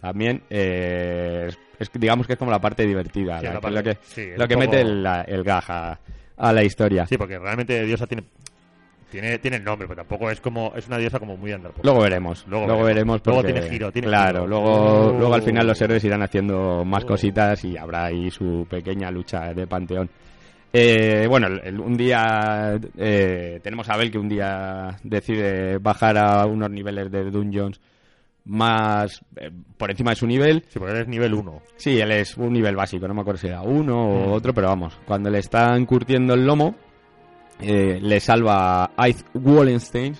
[0.00, 3.82] también eh, es, es- digamos que es como la parte divertida, Sí, la- parte- lo
[3.82, 6.00] que, sí, lo que poco- mete el, el gaj a,
[6.36, 7.06] a la historia.
[7.06, 8.24] Sí, porque realmente Diosa tiene,
[9.10, 11.84] tiene, tiene el nombre, pero tampoco es como es una diosa como muy andar por
[11.84, 12.44] Luego veremos.
[12.48, 13.20] Luego Luego, veremos.
[13.20, 13.26] veremos.
[13.26, 14.46] Luego tiene giro, tiene Claro, giro.
[14.46, 14.70] luego,
[15.08, 15.12] Oh.
[15.18, 17.08] luego al final los héroes irán haciendo más Oh.
[17.08, 20.08] cositas y habrá ahí su pequeña lucha de panteón.
[20.72, 26.46] Eh, bueno, el- un día eh, tenemos a Abel que un día decide bajar a
[26.46, 27.80] unos niveles de dungeons
[28.44, 30.64] más eh, por encima de su nivel.
[30.68, 31.60] Sí, porque eres nivel 1.
[31.76, 34.32] Sí, él es un nivel básico, no me acuerdo si era uno o Mm.
[34.32, 36.74] otro, pero vamos, cuando le están curtiendo el lomo,
[37.62, 40.14] eh, le salva a Ith Wallenstein,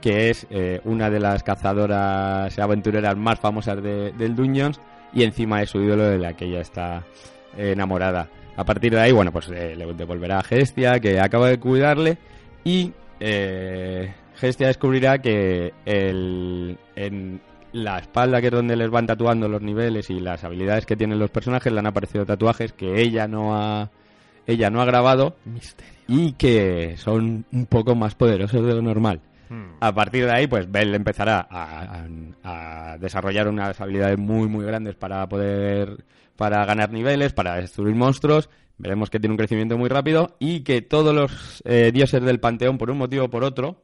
[0.00, 4.80] que es eh, una de las cazadoras aventureras más famosas de- del Dungeons,
[5.12, 7.04] y encima es su ídolo de la que ella está
[7.56, 8.28] eh, enamorada.
[8.56, 12.18] A partir de ahí, bueno, pues le devolverá a Gestia, que acaba de cuidarle,
[12.64, 12.92] y
[14.36, 17.40] Gestia descubrirá que en
[17.72, 21.18] la espalda, que es donde les van tatuando los niveles y las habilidades que tienen
[21.18, 23.90] los personajes, le han aparecido tatuajes que ella no ha,
[24.46, 25.34] ella no ha grabado
[26.08, 29.20] y que son un poco más poderosos de lo normal.
[29.48, 29.76] Hmm.
[29.80, 32.02] A partir de ahí, pues Bell empezará a,
[32.44, 36.04] a- a desarrollar unas habilidades muy, muy grandes para poder,
[36.36, 38.48] para ganar niveles, para destruir monstruos.
[38.78, 42.76] Veremos que tiene un crecimiento muy rápido y que todos los eh, dioses del panteón,
[42.78, 43.82] por un motivo o por otro,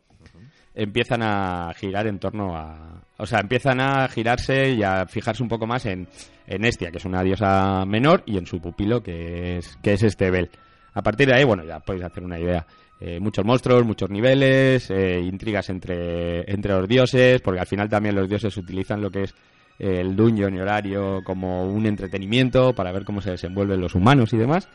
[0.75, 3.03] empiezan a girar en torno a...
[3.19, 6.09] O sea, empiezan a girarse y a fijarse un poco más en,
[6.47, 10.03] en Estia, que es una diosa menor, y en su pupilo, que es, que es
[10.03, 10.51] este Bel.
[10.95, 12.67] A partir de ahí, bueno, ya podéis hacer una idea.
[13.01, 18.15] Eh, muchos monstruos, muchos niveles, eh, intrigas entre, entre los dioses, porque al final también
[18.15, 19.35] los dioses utilizan lo que es
[19.79, 24.33] eh, el dungeon y horario como un entretenimiento para ver cómo se desenvuelven los humanos
[24.33, 24.69] y demás.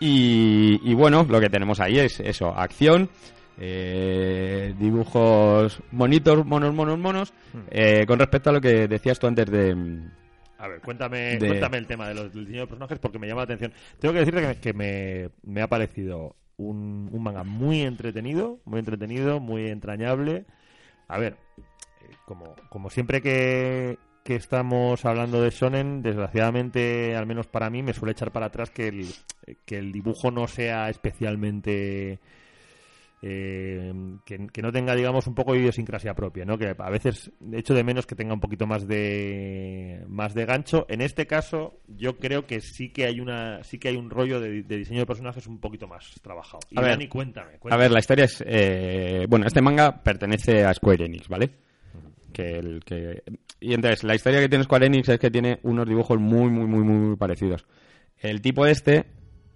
[0.00, 3.08] Y, y bueno, lo que tenemos ahí es eso, acción,
[3.58, 7.32] eh, dibujos bonitos, monos, monos, monos.
[7.52, 7.60] Hmm.
[7.70, 9.76] Eh, con respecto a lo que decías tú antes de...
[10.62, 13.26] A ver, cuéntame, De- cuéntame el tema de los, del diseño de personajes porque me
[13.26, 13.72] llama la atención.
[13.98, 18.60] Tengo que decirte que, me- que me, me ha parecido un, un manga muy entretenido,
[18.64, 20.44] muy entretenido, muy entrañable.
[21.08, 27.48] A ver, eh, como, como siempre que, que estamos hablando de Shonen, desgraciadamente, al menos
[27.48, 29.06] para mí, me suele echar para atrás que el,
[29.66, 32.20] que el dibujo no sea especialmente
[33.22, 33.92] eh,
[34.24, 36.58] que, que no tenga, digamos, un poco de idiosincrasia propia, ¿no?
[36.58, 40.86] Que a veces echo de menos que tenga un poquito más de más de gancho.
[40.88, 44.40] En este caso, yo creo que sí que hay una sí que hay un rollo
[44.40, 46.60] de, de diseño de personajes un poquito más trabajado.
[46.70, 46.90] Y A ver.
[46.90, 48.42] Dani, cuéntame, A ver, la historia es...
[48.46, 51.50] eh, bueno, este manga pertenece a Square Enix, ¿vale?
[52.32, 53.22] Que el, que...
[53.60, 56.66] Y entonces, la historia que tiene Square Enix es que tiene unos dibujos muy, muy,
[56.66, 57.66] muy, muy, muy parecidos.
[58.18, 59.04] El tipo este,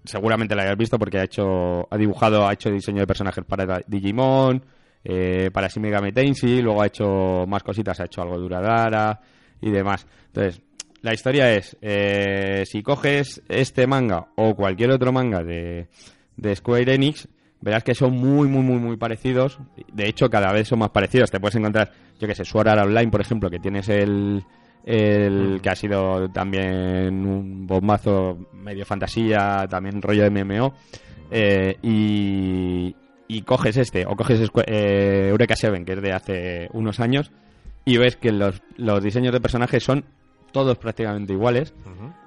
[0.07, 3.81] seguramente lo hayas visto porque ha hecho, ha dibujado, ha hecho diseño de personajes para
[3.87, 4.63] Digimon,
[5.05, 9.21] eh, para Shin Megami Tensei, luego ha hecho más cositas, ha hecho algo de Uradara
[9.61, 10.07] y demás.
[10.27, 10.61] Entonces,
[11.03, 15.89] la historia es, eh, si coges este manga o cualquier otro manga de,
[16.37, 17.29] de Square Enix,
[17.61, 19.59] verás que son muy, muy, muy, muy parecidos.
[19.93, 21.31] De hecho, cada vez son más parecidos.
[21.31, 24.45] Te puedes encontrar, yo que sé, Sword Online, por ejemplo, que tienes el,
[24.87, 30.73] el que ha sido también un bombazo medio fantasía, también rollo de MMO.
[31.31, 32.95] eh, y,
[33.29, 37.33] y coges este, o coges eh, Eureka 7, que es de hace unos años,
[37.85, 40.05] y ves que los, los diseños de personajes son
[40.53, 41.75] todos prácticamente iguales.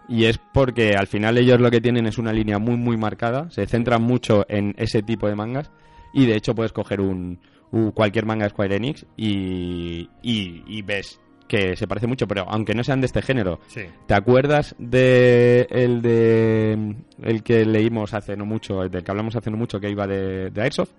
[0.10, 3.50] Y es porque al final ellos lo que tienen es una línea muy muy marcada,
[3.52, 5.70] se centran mucho en ese tipo de mangas
[6.14, 7.40] y de hecho puedes coger un,
[7.72, 12.46] un- cualquier manga de Square Enix y, y, y ves que se parece mucho, pero
[12.48, 13.82] aunque no sean de este género, Sí.
[14.08, 19.52] ¿te acuerdas de el de el que leímos hace no mucho, del que hablamos hace
[19.52, 20.92] no mucho que iba de, de Airsoft?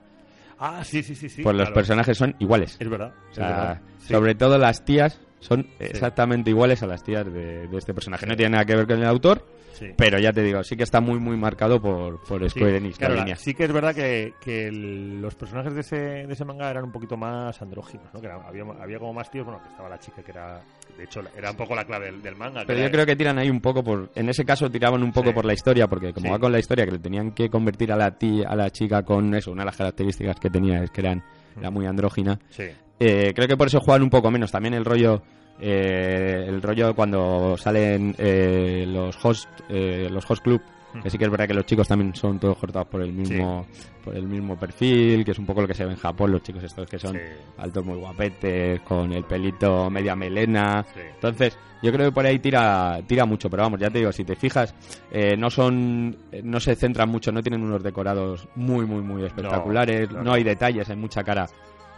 [0.58, 1.42] Ah, sí, sí, sí, sí.
[1.42, 2.76] pues los personajes son iguales.
[2.78, 3.14] Es verdad.
[3.28, 3.80] O es sea, verdad.
[4.00, 4.12] Sí.
[4.12, 8.26] sobre todo las tías son exactamente iguales a las tías de, de este personaje.
[8.26, 9.86] No tiene nada que ver con el autor, Sí.
[9.96, 12.98] pero ya te digo, sí que está muy muy marcado por, por Sí, Square Enix
[12.98, 13.36] claro, la- línea.
[13.36, 16.84] sí que es verdad que, que el- los personajes de ese, de ese manga eran
[16.84, 18.20] un poquito más andróginos, ¿no?
[18.20, 20.60] Que era- había, había como más tíos, bueno, que estaba la chica que era,
[21.00, 22.62] de hecho, era un poco la clave del, del manga.
[22.66, 25.12] Pero era- yo creo que tiran ahí un poco por, en ese caso tiraban un
[25.12, 25.34] poco Sí.
[25.34, 26.30] por la historia, porque como Sí.
[26.32, 29.02] va con la historia que le tenían que convertir a la tía, a la chica
[29.02, 31.22] con eso, una de las características que tenía es que eran,
[31.58, 32.38] era muy andrógina.
[32.50, 32.64] Sí,
[33.02, 34.52] Eh, creo que por eso juegan un poco menos.
[34.52, 35.22] También el rollo,
[35.58, 40.60] eh, el rollo cuando salen eh, los host, eh, los host club,
[41.02, 43.66] que sí que es verdad que los chicos también son todos cortados por el mismo,
[44.04, 46.42] por el mismo perfil, que es un poco lo que se ve en Japón, los
[46.42, 47.20] chicos estos que son Sí.
[47.58, 50.84] altos muy guapetes, con el pelito media melena.
[50.94, 51.00] Sí.
[51.14, 54.24] Entonces, yo creo que por ahí tira, tira mucho, pero vamos, ya te digo, si
[54.24, 54.74] te fijas,
[55.10, 59.24] eh, no son, eh, no se centran mucho, no tienen unos decorados muy, muy, muy
[59.24, 60.32] espectaculares, no, no.
[60.34, 61.46] hay detalles, hay mucha cara.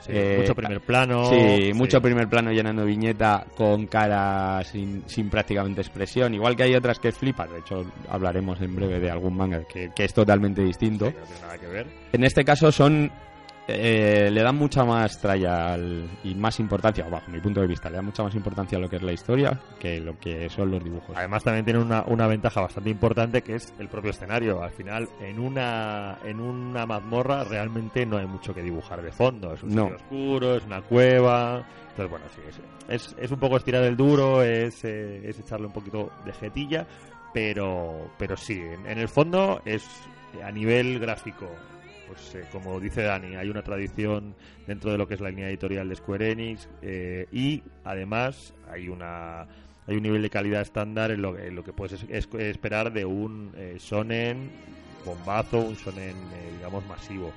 [0.05, 1.31] Sí, Eh, mucho primer plano.
[1.31, 6.35] Sí, mucho primer plano llenando viñeta con cara sin, sin prácticamente expresión.
[6.35, 7.51] Igual que hay otras que flipas.
[7.51, 11.07] De hecho, hablaremos en breve de algún manga que, que es totalmente distinto.
[11.09, 11.87] Sí, no tiene nada que ver.
[12.13, 13.11] En este caso son...
[13.69, 17.89] eh, le dan mucha más tralla al- y más importancia, bajo mi punto de vista,
[17.89, 20.71] le dan mucha más importancia a lo que es la historia que lo que son
[20.71, 21.17] los dibujos.
[21.17, 24.63] Además también tiene una, una ventaja bastante importante que es el propio escenario.
[24.63, 29.55] Al final, en una en una mazmorra realmente no hay mucho que dibujar de fondo.
[29.55, 29.83] Es un No.
[29.85, 31.65] sitio oscuro, es una cueva.
[31.91, 32.61] Entonces, bueno, sí, es,
[33.07, 36.87] es, es un poco estirar el duro, es, eh, es echarle un poquito de jetilla,
[37.33, 39.87] pero, pero sí, en, en el fondo es
[40.43, 41.49] a nivel gráfico.
[42.13, 44.35] Pues eh, como dice Dani, hay una tradición
[44.67, 48.89] dentro de lo que es la línea editorial de Square Enix eh, y además hay
[48.89, 49.47] una
[49.87, 52.93] hay un nivel de calidad estándar en lo, en lo que puedes es- es- esperar
[52.93, 54.51] de un eh, shonen
[55.07, 57.33] bombazo, un shonen eh, digamos masivo.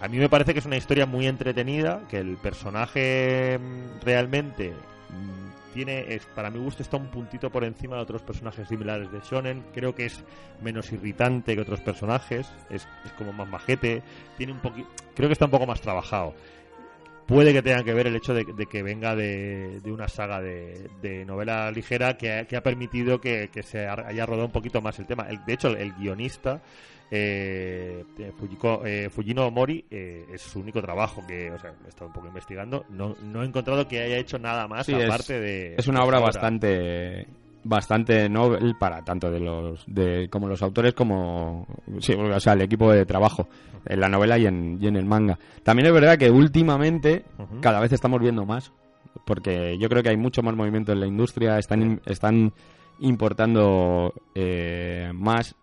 [0.00, 4.70] A mí me parece que es una historia muy entretenida, que el personaje mm, realmente
[4.70, 9.10] mm, tiene, es, para mi gusto, está un puntito por encima de otros personajes similares
[9.10, 9.64] de Shonen.
[9.74, 10.24] Creo que es
[10.62, 14.02] menos irritante que otros personajes, es, es como más majete,
[14.38, 16.34] tiene un poquito, creo que está un poco más trabajado.
[17.26, 20.40] Puede que tenga que ver el hecho de, de que venga de, de una saga
[20.42, 24.46] de, de novela ligera que ha, que ha permitido que, que se ha- haya rodado
[24.46, 25.26] un poquito más el tema.
[25.30, 26.60] El- de hecho, el, el guionista,
[27.10, 31.88] eh, eh, Fujiko- eh, Fujino Mori, eh, es su único trabajo que, o sea, he
[31.88, 32.84] estado un poco investigando.
[32.90, 35.74] No, no he encontrado que haya hecho nada más Sí, es- aparte de.
[35.78, 37.26] Es una obra bastante
[37.64, 41.66] bastante novel para tanto de los de como los autores como
[41.98, 43.48] sí, o sea el equipo de trabajo
[43.86, 47.24] en la novela y en, y en el manga también es verdad que últimamente
[47.60, 48.70] cada vez estamos viendo más
[49.24, 52.52] porque yo creo que hay mucho más movimiento en la industria están están
[53.00, 55.54] importando eh, más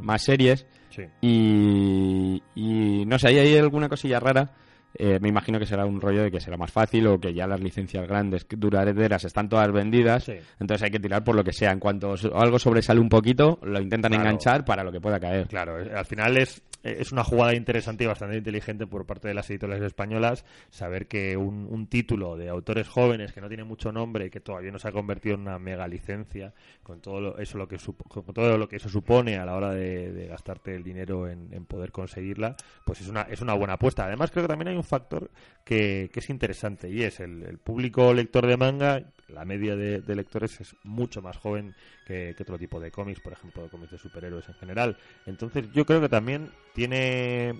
[0.00, 1.04] más series Sí.
[1.22, 4.50] y, y no sé, ahí hay alguna cosilla rara
[4.94, 7.46] eh, me imagino que será un rollo de que será más fácil o que ya
[7.46, 10.24] las licencias grandes, duraderas, están todas vendidas.
[10.24, 10.34] Sí.
[10.60, 11.70] Entonces hay que tirar por lo que sea.
[11.72, 14.24] En cuanto algo sobresale un poquito, lo intentan Claro.
[14.24, 15.46] enganchar para lo que pueda caer.
[15.48, 19.34] Claro, eh, al final es, es una jugada interesante y bastante inteligente por parte de
[19.34, 23.92] las editoriales españolas saber que un, un título de autores jóvenes que no tiene mucho
[23.92, 26.52] nombre y que todavía no se ha convertido en una mega licencia,
[26.82, 27.76] con todo lo- eso lo que
[28.08, 31.48] con todo lo que eso supone a la hora de, de gastarte el dinero en,
[31.52, 34.04] en poder conseguirla, pues es una, es una buena apuesta.
[34.04, 35.30] Además creo que también hay un factor
[35.64, 40.14] que, que es interesante y es el, el público lector de manga, la media de,
[40.14, 41.74] lectores es mucho más joven
[42.06, 44.96] que, que otro tipo de cómics, por ejemplo, de cómics de superhéroes en general.
[45.26, 47.54] Entonces yo creo que también tiene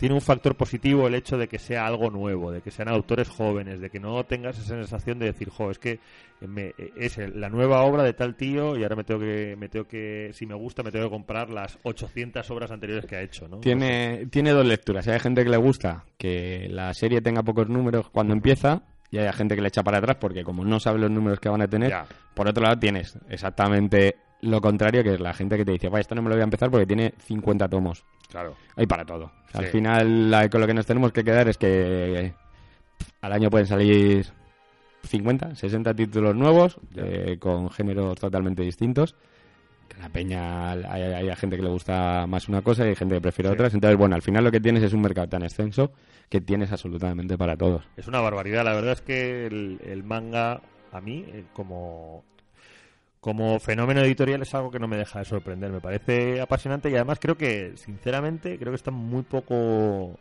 [0.00, 3.28] tiene un factor positivo el hecho de que sea algo nuevo, de que sean autores
[3.28, 6.00] jóvenes, de que no tengas esa sensación de decir, jo, es que
[6.40, 9.68] me- es el- la nueva obra de tal tío y ahora me tengo que, me
[9.68, 13.20] tengo que, si me gusta, me tengo que comprar las 800 obras anteriores que ha
[13.20, 13.58] hecho, ¿no?
[13.58, 15.06] Tiene, tiene dos lecturas.
[15.06, 19.30] Hay gente que le gusta que la serie tenga pocos números cuando empieza y hay
[19.34, 21.68] gente que le echa para atrás porque como no sabe los números que van a
[21.68, 22.06] tener, Ya.
[22.34, 26.00] por otro lado tienes exactamente lo contrario, que es la gente que te dice, vaya,
[26.00, 28.04] esto no me lo voy a empezar porque tiene 50 tomos.
[28.30, 28.54] Claro.
[28.76, 29.30] Hay para todo.
[29.52, 29.72] Al Sí.
[29.72, 32.32] final, la- con lo que nos tenemos que quedar es que
[33.20, 34.26] al año pueden salir
[35.04, 39.14] 50, 60 títulos nuevos, eh, con géneros totalmente distintos.
[39.88, 43.16] Que la peña, hay, hay gente que le gusta más una cosa y hay gente
[43.16, 43.54] que prefiere Sí.
[43.54, 43.74] otras.
[43.74, 45.90] Entonces, bueno, al final lo que tienes es un mercado tan extenso
[46.28, 47.82] que tienes absolutamente para todos.
[47.96, 48.64] Es una barbaridad.
[48.64, 50.60] La verdad es que el, el manga,
[50.92, 52.22] a mí, eh, como,
[53.20, 55.70] como fenómeno editorial, es algo que no me deja de sorprender.
[55.70, 60.18] Me parece apasionante y además creo que, sinceramente, creo que está muy poco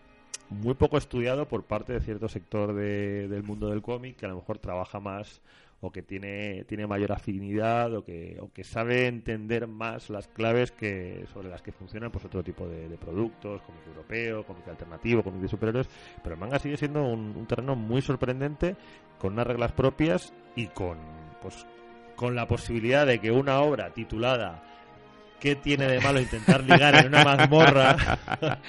[0.50, 4.30] muy poco estudiado por parte de cierto sector de- del mundo del cómic que a
[4.30, 5.42] lo mejor trabaja más
[5.82, 10.72] o que tiene, tiene mayor afinidad o que, o que sabe entender más las claves
[10.72, 15.42] que sobre las que funcionan pues otro tipo de, productos, cómic europeo, cómic alternativo, cómic
[15.42, 15.88] de superhéroes,
[16.24, 18.76] pero el manga sigue siendo un, un terreno muy sorprendente
[19.20, 20.98] con unas reglas propias y con
[21.44, 21.66] pues
[22.20, 24.62] con la posibilidad de que una obra titulada
[25.40, 27.96] ¿Qué tiene de malo intentar ligar en una mazmorra?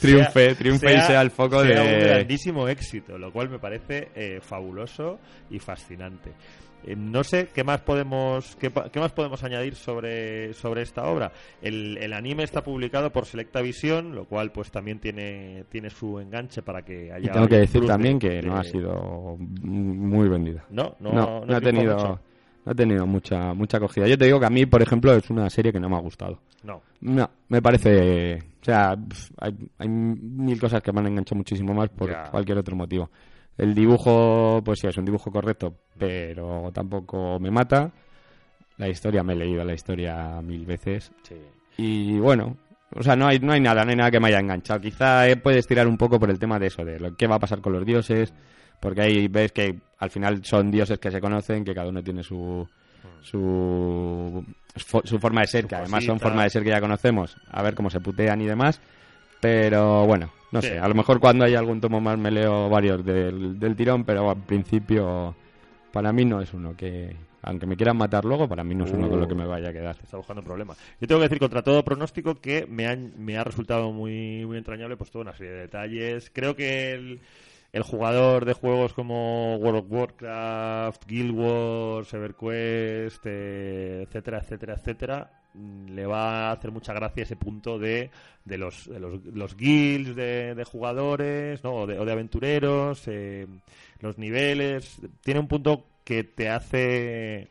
[0.00, 1.98] Triunfe, triunfe y sea el foco sea un de...
[2.00, 6.32] grandísimo éxito, lo cual me parece eh, fabuloso y fascinante.
[6.84, 11.30] Eh, no sé qué más podemos qué, más podemos añadir sobre, sobre esta obra.
[11.62, 16.18] El, el anime está publicado por Selecta Visión, lo cual pues también tiene tiene su
[16.18, 17.30] enganche para que haya.
[17.30, 20.64] Y tengo que decir de- también que no de- ha sido muy vendida.
[20.70, 22.20] No, no, No, no, ha tenido, mucho.
[22.66, 24.06] Ha tenido mucha, mucha acogida.
[24.06, 26.00] Yo te digo que a mí, por ejemplo, es una serie que no me ha
[26.00, 26.40] gustado.
[26.64, 26.82] No.
[27.00, 28.38] No, me parece.
[28.60, 28.96] O sea,
[29.38, 33.10] hay, hay mil cosas que me han enganchado muchísimo más por cualquier otro motivo.
[33.56, 37.90] El dibujo, pues sí, es un dibujo correcto, pero tampoco me mata.
[38.78, 41.10] La historia, me he leído la historia mil veces.
[41.22, 41.36] Sí.
[41.78, 42.56] Y bueno,
[42.94, 44.80] o sea, no hay, no hay nada, no hay nada que me haya enganchado.
[44.80, 47.36] Quizá eh, puedes tirar un poco por el tema de eso, de lo que va
[47.36, 48.34] a pasar con los dioses,
[48.80, 52.22] porque ahí ves que al final son dioses que se conocen, que cada uno tiene
[52.22, 52.66] su
[53.22, 54.44] su,
[54.76, 57.62] fo- su forma de ser, que además son formas de ser que ya conocemos, a
[57.62, 58.80] ver cómo se putean y demás.
[59.40, 60.68] Pero bueno, no Sí.
[60.68, 64.04] sé, a lo mejor cuando hay algún tomo más me leo varios del, del tirón,
[64.04, 65.34] pero al principio
[65.92, 68.92] para mí no es uno que, aunque me quieran matar luego, para mí no es
[68.92, 69.96] uno con lo que me vaya a quedar.
[70.02, 70.74] Está buscando un problema.
[71.00, 74.56] Yo tengo que decir contra todo pronóstico que me, han- me ha resultado muy, muy
[74.58, 76.30] entrañable pues toda una serie de detalles.
[76.32, 77.20] Creo que el,
[77.76, 85.30] el jugador de juegos como World of Warcraft, Guild Wars, EverQuest, eh, etcétera, etcétera, etcétera,
[85.52, 88.10] mm, le va a hacer mucha gracia ese punto de,
[88.46, 91.74] de los, de los, los guilds de, jugadores ¿no?
[91.74, 93.46] o, de, o de aventureros, eh,
[94.00, 94.98] los niveles.
[95.20, 97.50] Tiene un punto que te hace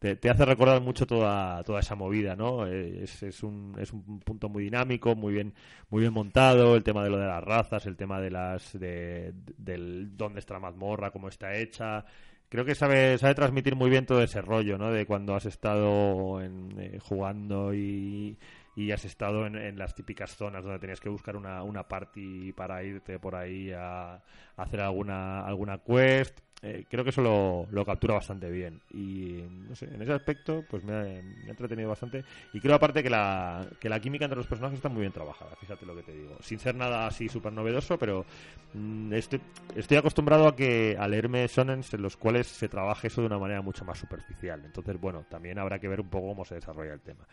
[0.00, 2.66] te, hace recordar mucho toda, toda esa movida, ¿no?
[2.66, 5.52] Es, es, un, es un punto muy dinámico, muy bien,
[5.90, 9.34] muy bien montado, el tema de lo de las razas, el tema de las de,
[9.58, 12.04] del dónde está la mazmorra, cómo está hecha.
[12.48, 14.90] Creo que sabe, sabe transmitir muy bien todo ese rollo, ¿no?
[14.90, 18.38] De cuando has estado en, eh, jugando y,
[18.74, 22.52] y has estado en, en las típicas zonas donde tenías que buscar una, una party
[22.52, 24.22] para irte por ahí a, a
[24.56, 26.40] hacer alguna, alguna quest.
[26.62, 28.80] Eh, creo que eso lo, lo captura bastante bien.
[28.92, 31.06] Y no sé, en ese aspecto, pues me ha,
[31.48, 32.22] entretenido bastante.
[32.52, 35.56] Y creo aparte que la, que la química entre los personajes está muy bien trabajada,
[35.56, 36.36] fíjate lo que te digo.
[36.42, 38.26] Sin ser nada así súper novedoso, pero
[38.74, 39.40] mm, estoy,
[39.74, 43.38] estoy acostumbrado a que a leerme sonens en los cuales se trabaje eso de una
[43.38, 44.62] manera mucho más superficial.
[44.64, 47.26] Entonces, bueno, también habrá que ver un poco cómo se desarrolla el tema.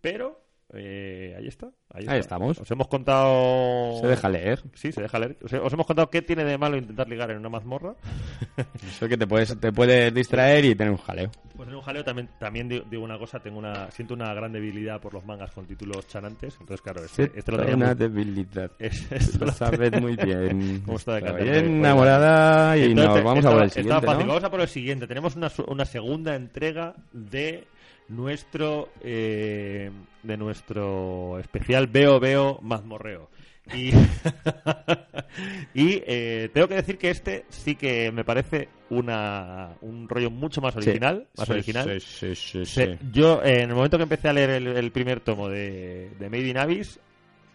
[0.00, 0.40] Pero,
[0.74, 1.66] eh, ahí está.
[1.94, 2.18] Ahí, Ahí está.
[2.18, 2.58] estamos.
[2.58, 3.98] Os hemos contado.
[4.00, 4.60] Se deja leer.
[4.74, 5.36] Sí, se deja leer.
[5.42, 7.94] Os, os hemos contado qué tiene de malo intentar ligar en una mazmorra.
[8.88, 11.30] Eso que te puedes, te puedes distraer y tener un jaleo.
[11.56, 15.00] Pues un jaleo también, también di- digo una cosa, tengo una, siento una gran debilidad
[15.00, 18.70] por los mangas con títulos chanantes, entonces claro, este, este lo tenía una muy- debilidad.
[18.78, 20.80] es- esto Lo sabes muy bien.
[20.86, 24.06] ¿Cómo está de bien Pues, enamorada y Entonces, nos vamos a por el estaba siguiente,
[24.06, 24.26] fácil.
[24.26, 24.32] ¿no?
[24.32, 25.06] Vamos a por el siguiente.
[25.06, 27.64] Tenemos una, una segunda entrega de
[28.12, 29.90] nuestro eh,
[30.22, 33.30] de nuestro especial Veo Veo Mazmorreo.
[33.74, 33.90] Y,
[35.74, 40.60] y eh, tengo que decir que este sí que me parece una, un rollo mucho
[40.60, 41.26] más original.
[41.32, 42.00] Sí, más sí, original.
[42.00, 42.98] sí.
[43.12, 46.28] Yo, eh, en el momento que empecé a leer el, el primer tomo de, de
[46.28, 47.00] Made in Abyss,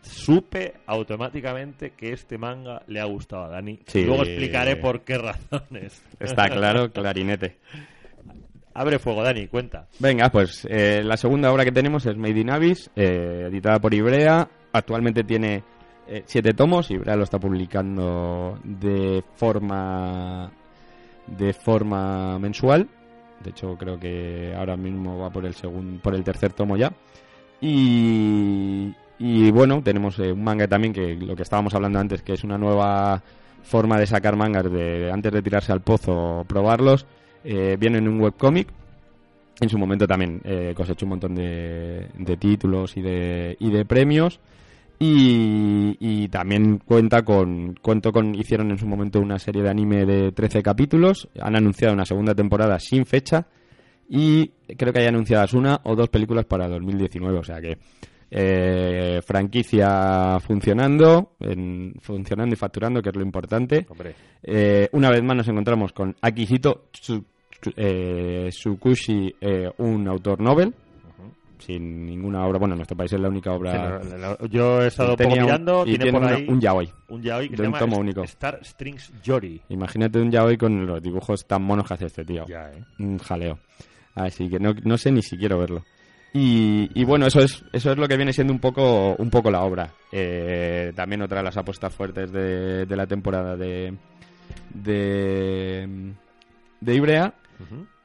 [0.02, 3.80] supe automáticamente que este manga le ha gustado a Dani.
[3.94, 6.02] Luego explicaré por qué razones.
[6.20, 7.58] Está claro, clarinete.
[8.78, 9.88] Abre fuego, Dani, cuenta.
[9.98, 13.92] Venga, pues eh, la segunda obra que tenemos es Made in Abyss, eh, editada por
[13.92, 14.48] Ibrea.
[14.72, 15.64] Actualmente tiene
[16.08, 16.92] eh, siete tomos.
[16.92, 20.52] Ibrea lo está publicando de forma
[21.26, 22.88] de forma mensual.
[23.44, 26.94] De hecho, creo que ahora mismo va por el segundo, por el tercer tomo ya.
[27.60, 32.34] Y, y bueno, tenemos eh, un manga también que lo que estábamos hablando antes, que
[32.34, 33.24] es una nueva
[33.64, 37.08] forma de sacar mangas de antes de tirarse al pozo, probarlos.
[37.44, 38.68] Eh, viene en un webcómic.
[39.60, 43.86] En su momento también eh, cosechó un montón de, de títulos y de, y de
[43.86, 44.40] premios.
[45.00, 50.06] Y, y también cuenta con, cuento con, hicieron en su momento una serie de anime
[50.06, 51.28] de 13 capítulos.
[51.40, 53.48] Han anunciado una segunda temporada sin fecha.
[54.10, 57.40] Y creo que hay anunciadas una o dos películas para 2019.
[57.40, 57.78] O sea que
[58.30, 63.86] eh, franquicia funcionando, en- funcionando y facturando, que es lo importante.
[64.44, 67.24] Eh, una vez más nos encontramos con Akihito Tsu-
[67.76, 70.74] eh, Tsukushi, eh, un autor Nobel,
[71.60, 72.60] sin ninguna obra.
[72.60, 74.00] Bueno, en nuestro país es la única obra.
[74.02, 76.46] sí, no, no, no, yo he estado un poco un- mirando, y tiene, por ahí
[76.48, 76.90] un yaoi.
[77.10, 78.24] un yaoi que de se un tomo único.
[78.24, 79.62] Star Strings Yori.
[79.70, 82.46] Imagínate un yaoi con los dibujos tan monos que hace este tío.
[82.48, 82.84] Ya, ¿eh?
[83.00, 83.58] Un jaleo.
[84.16, 85.84] Así que no, no sé ni si quiero verlo.
[86.34, 89.50] Y, y bueno, eso es, eso es lo que viene siendo un poco, un poco
[89.50, 89.90] la obra.
[90.12, 93.96] Eh, también otra de las apuestas fuertes de, de la temporada de,
[94.74, 96.14] de,
[96.80, 97.34] de Ibrea.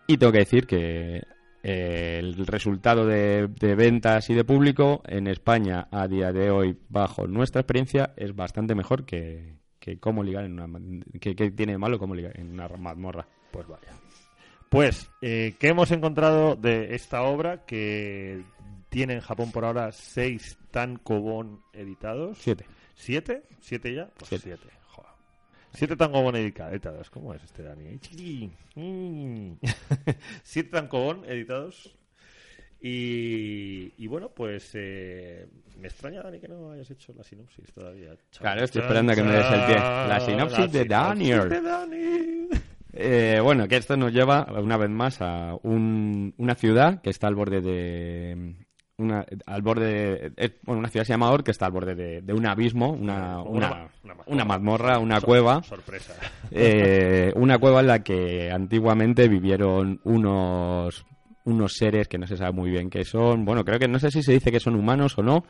[0.07, 1.23] Y tengo que decir que
[1.63, 6.79] eh, el resultado de, de ventas y de público en España a día de hoy,
[6.89, 10.81] bajo nuestra experiencia, es bastante mejor que, que cómo ligar en una
[11.21, 13.27] que, que tiene de malo cómo ligar en una mazmorra.
[13.51, 14.02] Pues vaya.
[14.73, 18.43] Pues, eh, ¿qué hemos encontrado de esta obra que
[18.89, 22.39] tiene en Japón por ahora seis tankobon editados?
[22.41, 22.65] Siete.
[22.95, 23.43] ¿Siete?
[23.61, 24.09] ¿Siete ya?
[24.17, 24.45] Pues Siete.
[24.45, 24.75] siete.
[24.87, 25.11] Joder.
[25.75, 27.11] Siete tankobon editados.
[27.11, 28.01] ¿Cómo es este Dani?
[28.75, 29.59] Mm.
[30.43, 31.95] siete tankobon editados.
[32.81, 35.49] Y, y bueno, pues eh,
[35.79, 38.17] me extraña, Dani, que no hayas hecho la sinopsis todavía.
[38.39, 39.75] Claro, estoy esperando a que me des el pie.
[39.75, 41.49] La sinopsis de Daniel.
[41.51, 42.49] de Dani.
[42.93, 47.27] Eh, bueno, que esto nos lleva una vez más a un- una ciudad que está
[47.27, 48.55] al borde de
[48.99, 52.21] una al borde es- bueno, una ciudad se llama Or que está al borde de,
[52.21, 54.25] de un abismo, una, Una una, ma- una mazmorra.
[54.35, 55.63] una mazmorra, una Sor- cueva.
[55.63, 56.15] Sorpresa.
[56.55, 61.07] Eh, una cueva en la que antiguamente vivieron unos
[61.45, 63.45] unos seres que no se sabe muy bien qué son.
[63.47, 65.45] Bueno, creo que no sé si se dice que son humanos o no.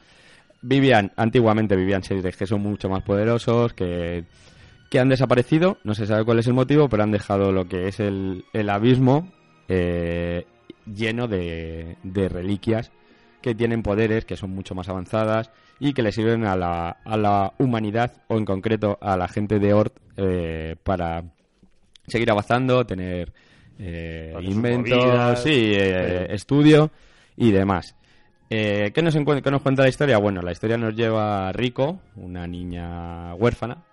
[0.63, 4.25] Vivían, antiguamente vivían seres que son mucho más poderosos, que,
[4.93, 5.79] que han desaparecido.
[5.85, 8.69] No se sabe cuál es el motivo, pero han dejado lo que es el, el
[8.69, 9.33] abismo
[9.67, 10.45] eh,
[10.85, 12.93] lleno de, de reliquias
[13.41, 17.17] que tienen poderes que son mucho más avanzadas y que le sirven a la, a
[17.17, 21.25] la humanidad o en concreto a la gente de Ort eh, para
[22.07, 23.33] seguir avanzando, tener
[23.79, 25.43] eh, inventos, movidas.
[25.43, 26.91] sí, eh, estudio
[27.35, 27.97] y demás.
[28.51, 30.19] Eh, ¿qué, nos qué nos cuenta la historia?
[30.19, 33.87] Bueno, la historia nos lleva a Rico, una niña huérfana,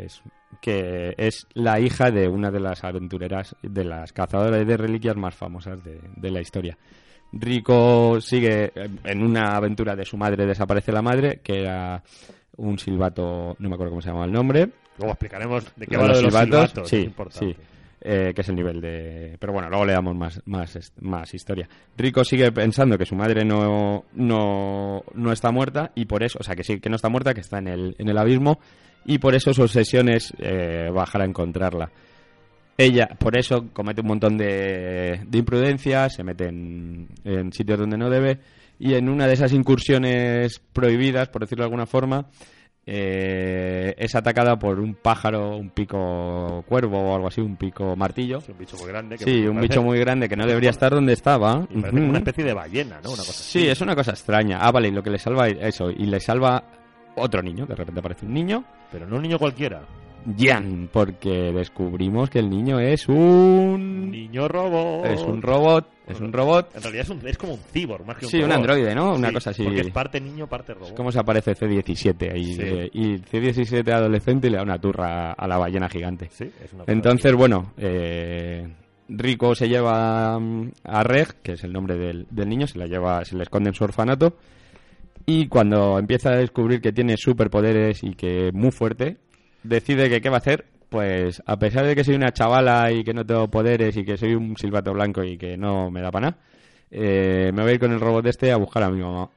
[0.00, 0.22] que es,
[0.60, 5.34] que es la hija de una de las aventureras, de las cazadoras de reliquias más
[5.34, 6.76] famosas de, de la historia.
[7.32, 8.72] Rico sigue
[9.04, 12.02] en una aventura de su madre, desaparece la madre, que era
[12.56, 16.08] un silbato, no me acuerdo cómo se llama el nombre, Luego explicaremos de qué va
[16.08, 17.54] lo de los silbatos, sí, importante.
[17.54, 17.60] sí.
[18.02, 19.36] eh, que es el nivel de...
[19.38, 21.66] Pero bueno, luego le damos más, más, más historia.
[21.96, 26.42] Rico sigue pensando que su madre no, no, no está muerta y por eso, o
[26.42, 28.60] sea, que sí, que no está muerta, que está en el, en el abismo
[29.04, 31.90] y por eso su obsesión es eh, bajar a encontrarla.
[32.76, 37.98] Ella, por eso, comete un montón de, de imprudencias, se mete en, en sitios donde
[37.98, 38.40] no debe
[38.78, 42.26] y en una de esas incursiones prohibidas, por decirlo de alguna forma,
[42.86, 48.38] eh, es atacada por un pájaro, un pico cuervo o algo así, un pico martillo.
[48.38, 49.18] Es un bicho muy grande.
[49.18, 51.68] que Sí, un bicho muy grande que no debería estar donde estaba.
[51.70, 53.10] y parece una especie de ballena, ¿no?
[53.10, 54.58] Una cosa Sí, es una cosa extraña.
[54.62, 56.64] Ah, vale, y lo que le salva es eso, y le salva
[57.20, 58.64] otro niño, de repente aparece un niño.
[58.90, 59.82] Pero no un niño cualquiera.
[60.38, 64.10] Jan, porque descubrimos que el niño es un...
[64.10, 65.06] Niño robot.
[65.06, 66.76] Es un robot, es un robot.
[66.76, 68.56] En realidad es, un- es como un cyborg, más que un Sí, un robot.
[68.56, 69.14] androide, ¿no?
[69.14, 69.62] Una Sí, cosa así.
[69.64, 70.88] Porque es parte niño, parte robot.
[70.88, 72.52] Es como se aparece C-17 ahí.
[72.54, 72.60] Sí.
[72.62, 76.28] eh, y C-17 adolescente le da una turra a la ballena gigante.
[76.30, 78.68] Sí, es una cosa Entonces, bueno, eh,
[79.08, 82.86] Rico se lleva mm, a Reg, que es el nombre del, del niño, se la
[82.86, 84.36] lleva, se le esconde en su orfanato.
[85.26, 89.18] Y cuando empieza a descubrir que tiene superpoderes y que es muy fuerte,
[89.62, 90.66] decide que qué va a hacer.
[90.88, 94.16] Pues a pesar de que soy una chavala y que no tengo poderes y que
[94.16, 96.38] soy un silbato blanco y que no me da para nada,
[96.90, 99.30] eh, me voy a ir con el robot este a buscar a mi mamá.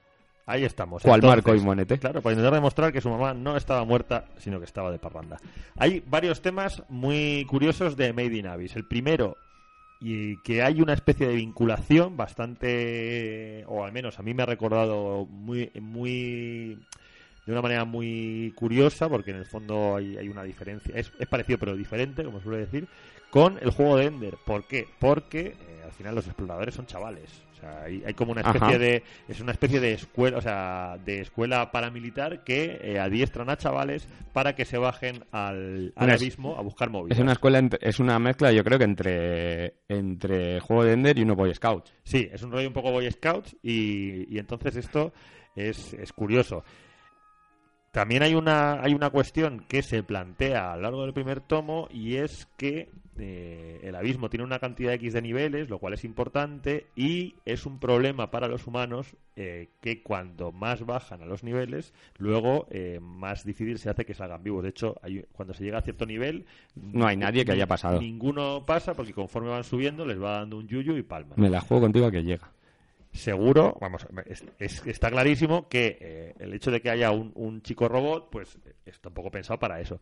[0.45, 1.03] Ahí estamos.
[1.03, 1.99] ¿Cuál Entonces, Marco y Monete?
[1.99, 5.37] Claro, para intentar demostrar que su mamá no estaba muerta, sino que estaba de parranda.
[5.77, 8.75] Hay varios temas muy curiosos de Made in Abyss.
[8.75, 9.37] El primero,
[10.05, 14.45] y que hay una especie de vinculación bastante, o al menos a mí me ha
[14.45, 16.77] recordado muy, muy
[17.45, 21.57] de una manera muy curiosa, porque en el fondo hay, hay una diferencia, es, parecido
[21.57, 22.85] pero diferente, como suele decir,
[23.29, 24.37] con el juego de Ender.
[24.45, 24.87] ¿Por qué?
[24.99, 27.29] Porque eh, al final los exploradores son chavales.
[27.63, 28.77] Sea, hay, hay como una especie Ajá.
[28.77, 33.57] de es una especie de escuela, o sea, de escuela paramilitar que eh, adiestran a
[33.57, 37.17] chavales para que se bajen al, abismo a buscar móviles.
[37.17, 41.21] Es una escuela, es una mezcla, yo creo que entre, entre juego de Ender y
[41.21, 41.85] uno Boy Scout.
[42.03, 45.13] Sí, es un rollo un poco Boy Scouts y, y entonces esto
[45.55, 46.63] es, es curioso.
[47.93, 51.87] También hay una, hay una cuestión que se plantea a lo largo del primer tomo
[51.91, 52.89] y es que
[53.19, 57.67] eh, el abismo tiene una cantidad X de niveles, lo cual es importante y es
[57.67, 62.97] un problema para los humanos eh, que cuando más bajan a los niveles, luego eh,
[62.99, 64.63] más difícil se hace que salgan vivos.
[64.63, 66.47] De hecho, hay- cuando se llega a cierto nivel...
[66.75, 68.01] No hay nadie que haya pasado.
[68.01, 71.61] Ninguno pasa porque conforme van subiendo les va dando un yuyu y palma Me la
[71.61, 72.49] juego contigo a que llega.
[73.13, 77.61] Seguro, vamos, es- es- está clarísimo que eh, el hecho de que haya un, un
[77.61, 80.01] chico robot, pues está un poco pensado para eso.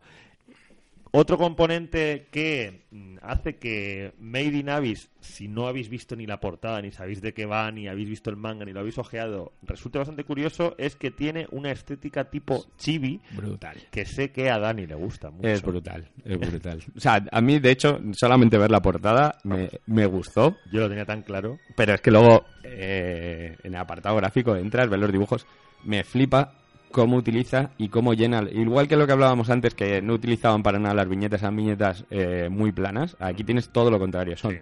[1.14, 6.40] Otro componente que mm, hace que Made in Abyss, si no habéis visto ni la
[6.40, 9.52] portada, ni sabéis de qué va, ni habéis visto el manga, ni lo habéis ojeado,
[9.62, 13.76] resulte bastante curioso, es que tiene una estética tipo chibi, Brutal.
[13.90, 15.46] que sé que a Dani le gusta mucho.
[15.48, 16.82] Es brutal, es brutal.
[16.96, 20.88] O sea, a mí, de hecho, solamente ver la portada me, me gustó, Yo lo
[20.88, 21.58] tenía tan claro.
[21.76, 25.46] pero es que luego eh, en el apartado gráfico entras, ves los dibujos,
[25.84, 26.54] me flipa
[26.92, 28.42] cómo utiliza y cómo llena.
[28.52, 32.04] Igual que lo que hablábamos antes, que no utilizaban para nada las viñetas, eran viñetas
[32.10, 34.36] eh, muy planas, aquí tienes todo lo contrario.
[34.36, 34.58] Son Sí.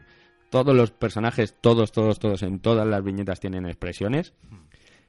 [0.49, 4.33] todos los personajes, todos, todos, todos, en todas las viñetas tienen expresiones,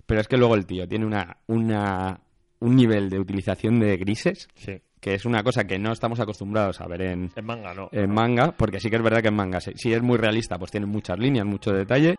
[0.05, 2.19] pero es que luego el tío tiene una, una,
[2.59, 4.81] un nivel de utilización de grises Sí.
[4.99, 7.89] que es una cosa que no estamos acostumbrados a ver en, En manga no.
[7.91, 10.59] en manga, porque sí que es verdad que en manga, si si es muy realista,
[10.59, 12.15] pues tiene muchas líneas, mucho detalle.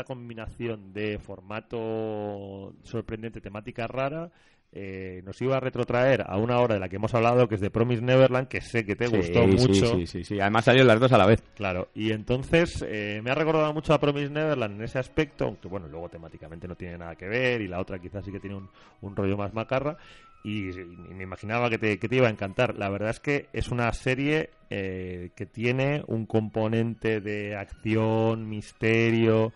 [0.00, 4.30] Esta combinación de formato sorprendente, temática rara,
[4.72, 7.60] eh, nos iba a retrotraer a una hora de la que hemos hablado, que es
[7.60, 9.86] de Promise Neverland, que sé que te Sí, gustó sí, mucho.
[9.96, 10.40] Sí, sí, sí.
[10.40, 11.42] Además salieron las dos a la vez.
[11.54, 15.68] Claro, y entonces eh, me ha recordado mucho a Promise Neverland en ese aspecto, aunque
[15.68, 18.56] bueno, luego temáticamente no tiene nada que ver y la otra quizás sí que tiene
[18.56, 18.70] un,
[19.02, 19.98] un rollo más macarra
[20.42, 22.76] y, y me imaginaba que te, que te iba a encantar.
[22.78, 29.52] La verdad es que es una serie eh, que tiene un componente de acción, misterio,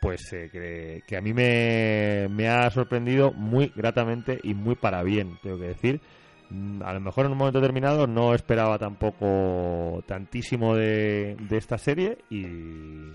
[0.00, 5.02] pues eh, que, que a mí me, me ha sorprendido muy gratamente y muy para
[5.02, 6.00] bien, tengo que decir.
[6.50, 11.78] mm, a lo mejor en un momento determinado no esperaba tampoco tantísimo de, de esta
[11.78, 12.44] serie y,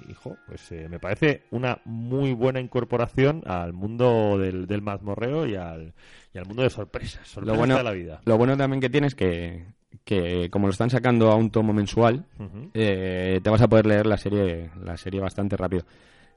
[0.10, 5.56] hijo, pues eh, me parece una muy buena incorporación al mundo del, del mazmorreo y
[5.56, 5.94] al,
[6.34, 8.22] y al mundo de sorpresas, sorpresas bueno- de la vida.
[8.26, 9.66] Lo bueno también que tienes que,
[10.04, 12.26] que como lo están sacando a un tomo mensual,
[12.74, 15.86] eh, te vas a poder leer la serie, la serie bastante rápido.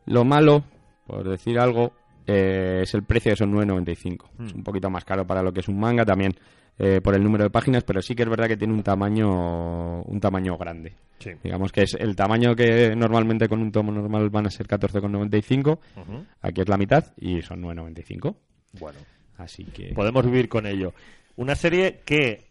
[0.07, 0.65] Lo malo,
[1.07, 1.93] por decir algo,
[2.27, 4.31] eh, es el precio que son 9.95.
[4.39, 4.47] Mm.
[4.47, 6.35] Es un poquito más caro para lo que es un manga también
[6.79, 10.03] eh, por el número de páginas, pero sí que es verdad que tiene un tamaño,
[10.03, 10.93] un tamaño grande.
[11.19, 11.31] Sí.
[11.43, 15.79] Digamos que es el tamaño que normalmente con un tomo normal van a ser 14,95.
[15.97, 16.27] Ujú.
[16.43, 18.37] Aquí es la mitad y son 9.95.
[18.79, 18.99] Bueno.
[19.39, 20.93] Así que podemos vivir con ello.
[21.37, 22.46] Una serie que,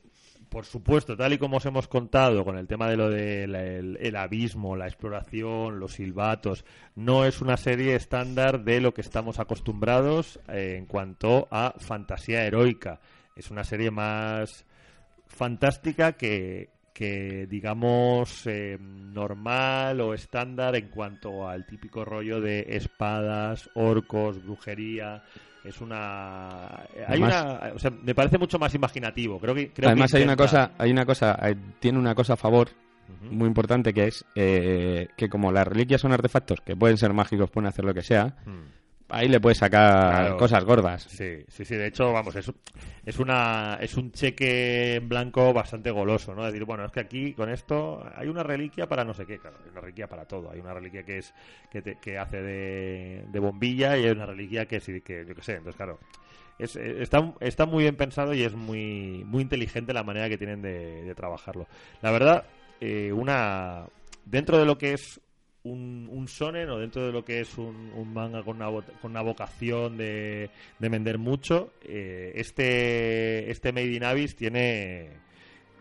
[0.55, 3.97] por supuesto, tal y como os hemos contado con el tema de lo del el,
[3.99, 6.63] el abismo, la exploración, los silbatos,
[6.95, 12.45] no es una serie estándar de lo que estamos acostumbrados eh, en cuanto a fantasía
[12.45, 13.01] heroica.
[13.35, 14.65] Es una serie más
[15.27, 23.69] fantástica que, que digamos, eh, normal o estándar en cuanto al típico rollo de espadas,
[23.73, 25.21] orcos, brujería.
[25.65, 26.67] Es una.
[27.07, 27.73] Hay Además- una.
[27.75, 29.39] O sea, me parece mucho más imaginativo.
[29.39, 29.71] Creo que.
[29.71, 32.69] Creo que además hay una cosa, hay una cosa, eh, tiene una cosa a favor
[33.29, 37.49] muy importante que es eh, que como las reliquias son artefactos que pueden ser mágicos,
[37.51, 38.74] pueden hacer lo que sea, Mm.
[39.09, 40.37] Ahí le puedes sacar Claro.
[40.37, 41.03] cosas gordas.
[41.03, 41.75] Sí, sí, sí.
[41.75, 42.51] De hecho, vamos, es,
[43.05, 46.43] es una es un cheque en blanco bastante goloso, ¿no?
[46.45, 49.57] decir, bueno, es que aquí con esto hay una reliquia para no sé qué, claro,
[49.63, 50.51] hay una reliquia para todo.
[50.51, 51.33] Hay una reliquia que es
[51.69, 55.35] que, te- que hace de, de bombilla y hay una reliquia que sí, que yo
[55.35, 55.53] qué sé.
[55.53, 55.99] Entonces, claro,
[56.57, 60.61] es, está, está muy bien pensado y es muy muy inteligente la manera que tienen
[60.61, 61.67] de, de trabajarlo.
[62.01, 62.45] La verdad,
[62.81, 63.85] eh, una
[64.25, 65.19] dentro de lo que es
[65.65, 68.69] un, un shonen o dentro de lo que es un, manga con una,
[69.01, 70.49] con una vocación de,
[70.79, 75.09] de vender mucho, eh, este, este Made in Abyss tiene,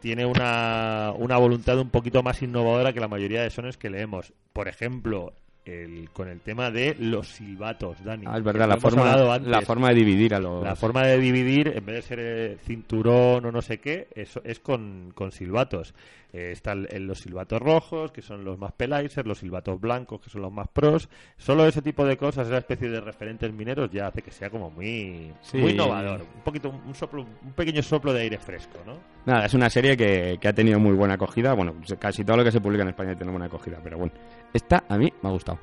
[0.01, 4.32] tiene una, una voluntad un poquito más innovadora que la mayoría de shones que leemos.
[4.53, 8.24] Por ejemplo, el, con el tema de los silbatos, Dani.
[8.28, 9.48] Ah, es verdad, la forma, antes.
[9.50, 10.62] la forma de dividir a los...
[10.62, 14.38] La forma de dividir, en vez de ser eh, cinturón o no sé qué, es,
[14.44, 15.94] es con, con silbatos.
[16.32, 20.28] Eh, están el- los silbatos rojos, que son los más pelaiser, los silbatos blancos, que
[20.30, 21.08] son los más pros.
[21.38, 24.68] Solo ese tipo de cosas, esa especie de referentes mineros, ya hace que sea como
[24.70, 25.58] muy, Sí.
[25.58, 26.22] muy innovador.
[26.34, 28.98] Un poquito, un, soplo, un pequeño soplo de aire fresco, ¿no?
[29.26, 31.54] Nada, es una serie que, que ha tenido muy buena acogida.
[31.54, 34.12] Bueno, casi todo lo que se publica en España tiene buena acogida, pero bueno,
[34.55, 35.59] esta a mí me ha gustado.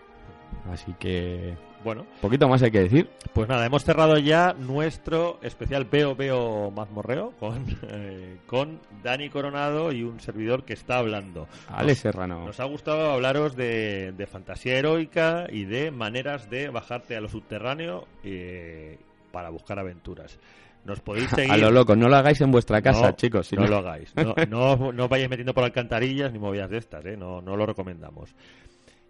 [0.72, 3.10] Así que, Bueno, poquito más hay que decir.
[3.34, 9.92] pues nada, hemos cerrado ya nuestro especial Veo Veo Mazmorreo con, eh, con Dani Coronado
[9.92, 11.48] y un servidor que está hablando.
[11.68, 12.46] Ale Serrano.
[12.46, 17.30] Nos ha gustado hablaros de, de fantasía heroica y de maneras de bajarte a lo
[17.30, 19.00] subterráneo eh,
[19.32, 20.38] para buscar aventuras.
[20.86, 21.52] Nos podéis seguir.
[21.52, 23.48] A lo loco, no lo hagáis en vuestra casa, No, chicos.
[23.48, 24.14] si no lo hagáis.
[24.16, 27.16] No, no, no os vayáis metiendo por alcantarillas ni movidas de estas, ¿eh?
[27.18, 28.36] No, no lo recomendamos.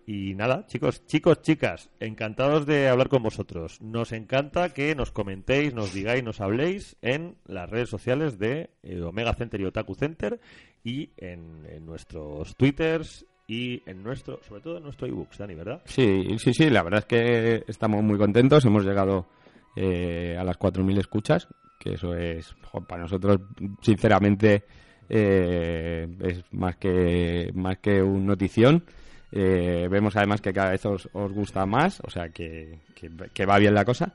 [0.06, 3.80] Y nada, chicos, chicos, chicas, encantados de hablar con vosotros.
[3.82, 9.02] Nos encanta que nos comentéis, nos digáis, nos habléis en las redes sociales de eh,
[9.02, 10.40] Omega Center y Otaku Center
[10.84, 15.82] y en, nuestros twitters y en nuestro, sobre todo en nuestro ebooks, Dani, ¿verdad?
[15.86, 18.66] Sí, sí, sí, la verdad es que estamos muy contentos.
[18.66, 19.28] Hemos llegado
[19.76, 21.48] eh, a las 4.000 escuchas,
[21.80, 22.56] que eso es,
[22.88, 23.40] para nosotros,
[23.82, 24.64] sinceramente,
[25.10, 28.84] eh, es más que, más que un notición.
[29.32, 33.46] Eh, vemos además que cada vez os, os gusta más, o sea que, que, que
[33.46, 34.14] va bien la cosa.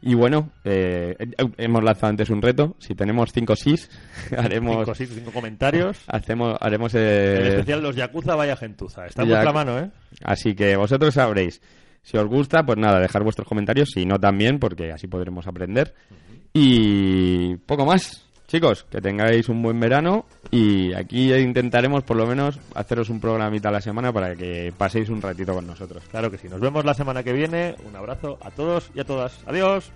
[0.00, 1.16] Y bueno, eh,
[1.56, 2.76] hemos lanzado antes un reto.
[2.78, 3.90] Si tenemos 5 sís,
[4.36, 5.98] haremos, Cinco, sí, cinco comentarios.
[6.06, 9.06] hacemos, haremos En eh, especial los Yakuza, vaya gentuza.
[9.06, 9.90] Está en vuestra mano, ¿eh?
[10.22, 11.60] Así que vosotros sabréis.
[12.02, 13.90] Si os gusta, pues nada, dejar vuestros comentarios.
[13.90, 15.94] Si no, también, porque así podremos aprender.
[16.52, 18.27] Y poco más.
[18.48, 20.24] Chicos, que tengáis un buen verano.
[20.50, 25.10] Y aquí intentaremos, por lo menos, haceros un programita a la semana para que paséis
[25.10, 26.02] un ratito con nosotros.
[26.10, 26.48] Claro que sí.
[26.48, 27.76] Nos vemos la semana que viene.
[27.86, 29.38] Un abrazo a todos y a todas.
[29.46, 29.92] Adiós.